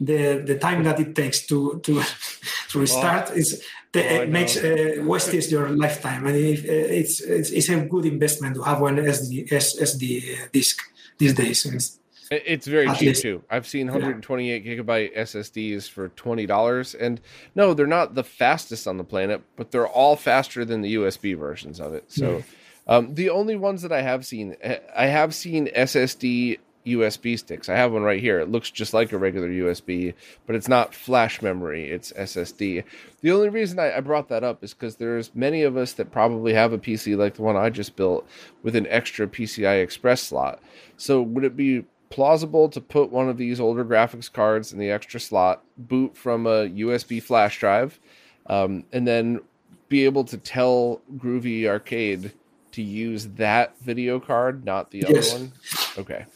[0.00, 2.02] the the time that it takes to to
[2.70, 3.34] to restart oh.
[3.34, 3.62] is
[3.92, 7.80] the, oh, it makes uh, wastes your lifetime and it, uh, it's, it's, it's a
[7.80, 10.82] good investment to have one SD SD disk
[11.18, 11.98] these days.
[12.30, 13.22] It's very cheap least.
[13.22, 13.42] too.
[13.48, 14.74] I've seen 128 yeah.
[14.76, 17.20] gigabyte SSDs for twenty dollars, and
[17.54, 21.38] no, they're not the fastest on the planet, but they're all faster than the USB
[21.38, 22.04] versions of it.
[22.08, 22.42] So,
[22.86, 24.56] um, the only ones that I have seen,
[24.96, 27.68] I have seen SSD USB sticks.
[27.68, 28.38] I have one right here.
[28.38, 30.14] It looks just like a regular USB,
[30.46, 32.84] but it's not flash memory, it's SSD.
[33.20, 36.12] The only reason I, I brought that up is because there's many of us that
[36.12, 38.26] probably have a PC like the one I just built
[38.62, 40.60] with an extra PCI Express slot.
[40.96, 44.90] So would it be plausible to put one of these older graphics cards in the
[44.90, 47.98] extra slot, boot from a USB flash drive,
[48.46, 49.40] um, and then
[49.88, 52.32] be able to tell Groovy Arcade
[52.76, 55.32] to use that video card, not the yes.
[55.32, 55.52] other one?
[55.98, 56.26] Okay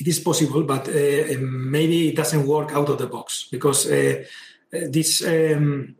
[0.00, 4.24] it is possible, but uh, maybe it doesn't work out of the box because uh,
[4.72, 5.94] this um,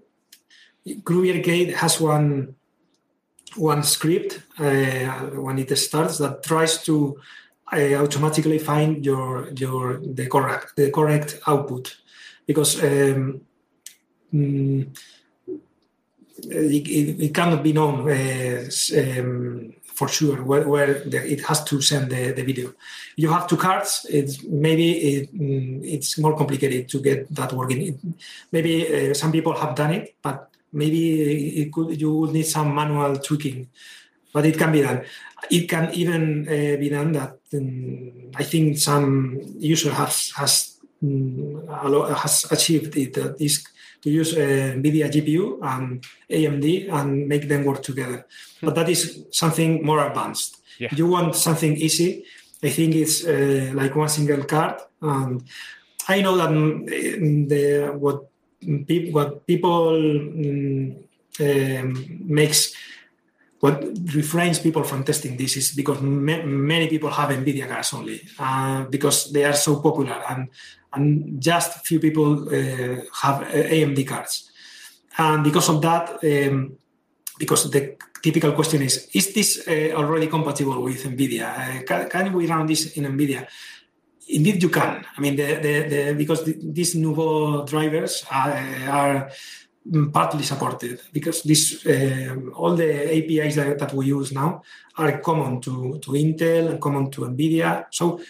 [1.06, 2.54] Arcade has one
[3.56, 5.10] one script uh,
[5.44, 7.18] when it starts that tries to
[7.72, 11.96] uh, automatically find your your the correct the correct output
[12.46, 13.40] because um,
[14.32, 14.86] mm,
[16.44, 18.64] it, it, cannot be known uh,
[18.98, 22.72] um, for sure where, where the, it has to send the, the video.
[23.16, 24.06] You have two cards.
[24.08, 28.16] It's maybe it, mm, it's more complicated to get that working.
[28.50, 31.02] maybe uh, some people have done it, but maybe
[31.60, 33.68] it could you would need some manual tweaking.
[34.32, 35.02] But it can be done.
[35.50, 41.66] It can even uh, be done that um, I think some user has has um,
[42.22, 43.18] has achieved it.
[43.18, 43.64] Uh, this
[44.02, 48.26] to use uh, NVIDIA GPU and AMD and make them work together.
[48.60, 48.66] Hmm.
[48.66, 50.62] But that is something more advanced.
[50.78, 50.88] Yeah.
[50.92, 52.24] If you want something easy,
[52.62, 54.80] I think it's uh, like one single card.
[55.02, 55.42] And
[56.08, 58.28] I know that mm, the what
[58.86, 59.96] pe- what people
[61.40, 62.74] um, makes
[63.60, 63.84] what
[64.14, 68.84] refrains people from testing this is because ma- many people have NVIDIA cards only uh,
[68.84, 70.48] because they are so popular and
[70.92, 74.50] and just few people uh, have uh, AMD cards.
[75.18, 76.76] And because of that, um,
[77.38, 81.46] because the typical question is, is this uh, already compatible with NVIDIA?
[81.46, 83.46] Uh, can, can, we run this in NVIDIA?
[84.28, 85.04] Indeed, you can.
[85.16, 88.52] I mean, the, the, the, because the, these Nouveau drivers are,
[88.88, 89.30] are,
[90.12, 94.62] partly supported because this uh, all the APIs that, that, we use now
[94.96, 97.86] are common to, to Intel and common to NVIDIA.
[97.90, 98.20] So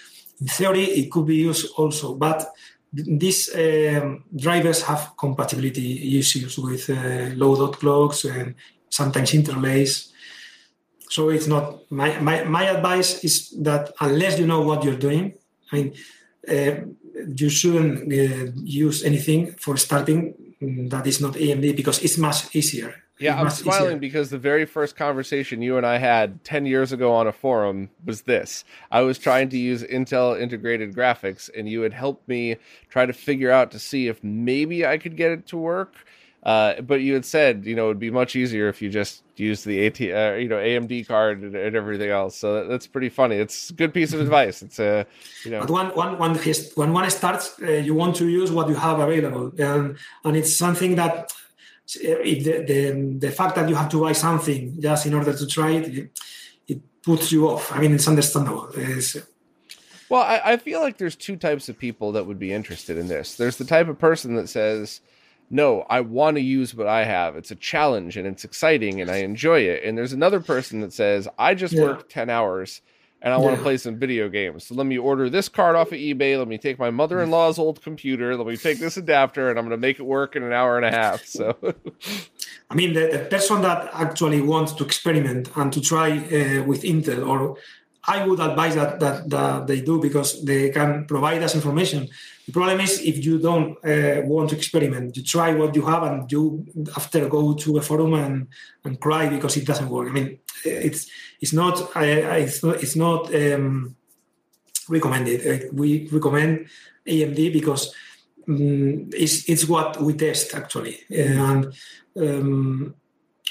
[0.40, 2.46] in theory, it could be used also, but
[2.92, 8.54] these um, drivers have compatibility issues with uh, low dot clocks and
[8.88, 10.12] sometimes interlace.
[11.08, 15.34] So it's not my, my, my advice is that unless you know what you're doing,
[15.72, 15.94] I mean,
[16.48, 16.80] uh,
[17.36, 22.94] you shouldn't uh, use anything for starting that is not AMD because it's much easier
[23.20, 23.98] yeah, I'm smiling easier.
[23.98, 27.90] because the very first conversation you and I had 10 years ago on a forum
[28.04, 28.64] was this.
[28.90, 32.56] I was trying to use Intel integrated graphics, and you had helped me
[32.88, 35.94] try to figure out to see if maybe I could get it to work.
[36.42, 39.22] Uh, but you had said, you know, it would be much easier if you just
[39.36, 42.34] use the AT, uh, you know, AMD card and, and everything else.
[42.36, 43.36] So that, that's pretty funny.
[43.36, 44.62] It's a good piece of advice.
[44.62, 45.04] It's a, uh,
[45.44, 46.34] you know, but when one, one,
[46.76, 50.56] when one starts, uh, you want to use what you have available, and and it's
[50.56, 51.30] something that
[51.96, 55.46] if the, the, the fact that you have to buy something just in order to
[55.46, 56.20] try it, it,
[56.68, 57.72] it puts you off.
[57.72, 58.70] I mean, it's understandable.
[58.74, 59.16] It's,
[60.08, 63.08] well, I, I feel like there's two types of people that would be interested in
[63.08, 63.36] this.
[63.36, 65.00] There's the type of person that says,
[65.50, 67.36] no, I want to use what I have.
[67.36, 69.82] It's a challenge and it's exciting and I enjoy it.
[69.84, 71.82] And there's another person that says, I just yeah.
[71.82, 72.80] work 10 hours
[73.22, 74.64] and I want to play some video games.
[74.64, 76.38] So let me order this card off of eBay.
[76.38, 78.34] Let me take my mother in law's old computer.
[78.36, 80.76] Let me take this adapter, and I'm going to make it work in an hour
[80.76, 81.24] and a half.
[81.26, 81.56] So,
[82.70, 86.82] I mean, the, the person that actually wants to experiment and to try uh, with
[86.82, 87.58] Intel, or
[88.04, 92.08] I would advise that, that, that they do because they can provide us information.
[92.46, 96.02] The problem is if you don't uh, want to experiment, you try what you have,
[96.04, 96.66] and you
[96.96, 98.48] after go to a forum and,
[98.84, 100.08] and cry because it doesn't work.
[100.08, 101.08] I mean, it's
[101.40, 103.94] it's not it's not it's not um,
[104.88, 105.46] recommended.
[105.46, 106.66] Uh, we recommend
[107.06, 107.94] AMD because
[108.48, 111.00] um, it's, it's what we test actually.
[111.10, 111.72] And
[112.16, 112.94] um,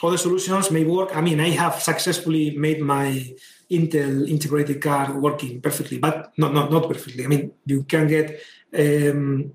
[0.03, 1.15] other solutions may work.
[1.15, 3.35] I mean, I have successfully made my
[3.71, 7.23] Intel integrated card working perfectly, but not not, not perfectly.
[7.23, 8.41] I mean, you can get
[8.73, 9.53] um,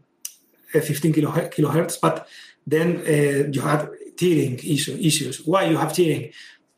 [0.73, 2.29] 15 kilohertz, but
[2.67, 5.45] then uh, you have tearing issue, issues.
[5.45, 6.31] Why you have tearing?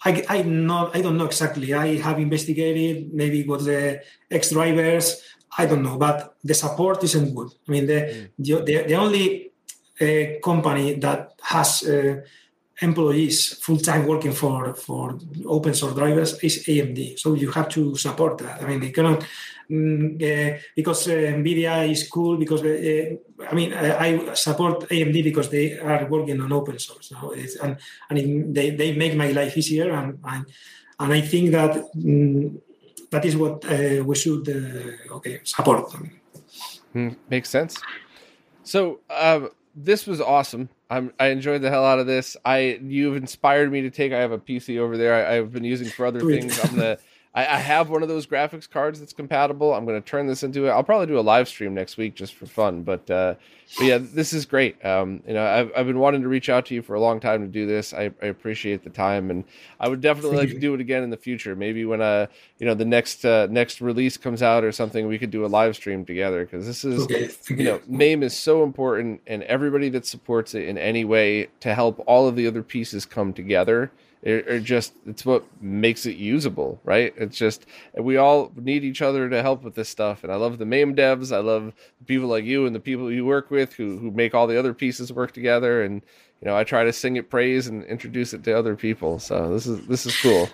[0.04, 1.74] I, I not I don't know exactly.
[1.74, 3.12] I have investigated.
[3.12, 5.22] Maybe it was the X drivers.
[5.58, 7.50] I don't know, but the support isn't good.
[7.66, 8.64] I mean, the mm.
[8.66, 9.52] the, the, only
[10.00, 12.20] uh, company that has uh,
[12.82, 17.18] employees full time working for for open source drivers is AMD.
[17.18, 18.62] So you have to support that.
[18.62, 23.16] I mean, they cannot uh, because uh, NVIDIA is cool because uh,
[23.50, 27.32] I mean I support AMD because they are working on open source now,
[27.62, 27.76] and
[28.10, 30.46] and they, they make my life easier and and,
[31.00, 32.60] and I think that mm,
[33.10, 33.64] that is what
[34.04, 34.48] we should
[35.10, 35.92] okay support.
[36.94, 37.80] Mm, makes sense.
[38.62, 40.70] So um, this was awesome.
[40.88, 42.36] I'm, I enjoyed the hell out of this.
[42.44, 44.12] I you've inspired me to take.
[44.12, 45.26] I have a PC over there.
[45.26, 46.58] I, have been using for other things.
[46.64, 46.98] I'm gonna.
[47.36, 49.74] I, I, have one of those graphics cards that's compatible.
[49.74, 50.70] I'm gonna turn this into it.
[50.70, 52.82] I'll probably do a live stream next week just for fun.
[52.82, 53.34] But uh,
[53.76, 54.82] but yeah, this is great.
[54.82, 57.20] Um, you know, I've, I've been wanting to reach out to you for a long
[57.20, 57.92] time to do this.
[57.92, 59.44] I, I appreciate the time, and
[59.78, 61.54] I would definitely like to do it again in the future.
[61.54, 62.26] Maybe when uh,
[62.58, 65.48] you know, the next uh, next release comes out or something, we could do a
[65.48, 67.28] live stream together because this is, okay.
[67.50, 71.74] you know, MAME is so important, and everybody that supports it in any way to
[71.74, 73.90] help all of the other pieces come together
[74.26, 77.14] or just it's what makes it usable, right?
[77.16, 77.66] It's just
[77.96, 80.96] we all need each other to help with this stuff, and I love the MAME
[80.96, 81.34] devs.
[81.34, 84.34] I love the people like you and the people you work with who who make
[84.34, 86.02] all the other pieces work together, and
[86.40, 89.18] you know I try to sing it praise and introduce it to other people.
[89.20, 90.48] So this is this is cool.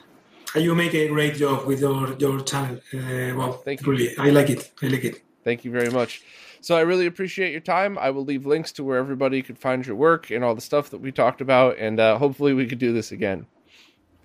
[0.55, 2.79] You make a great job with your your channel.
[2.93, 3.91] Uh, well, thank you.
[3.91, 4.71] Really, I like it.
[4.83, 5.23] I like it.
[5.45, 6.23] Thank you very much.
[6.61, 7.99] So I really appreciate your time.
[7.99, 10.91] I will leave links to where everybody could find your work and all the stuff
[10.91, 13.47] that we talked about, and uh, hopefully we could do this again.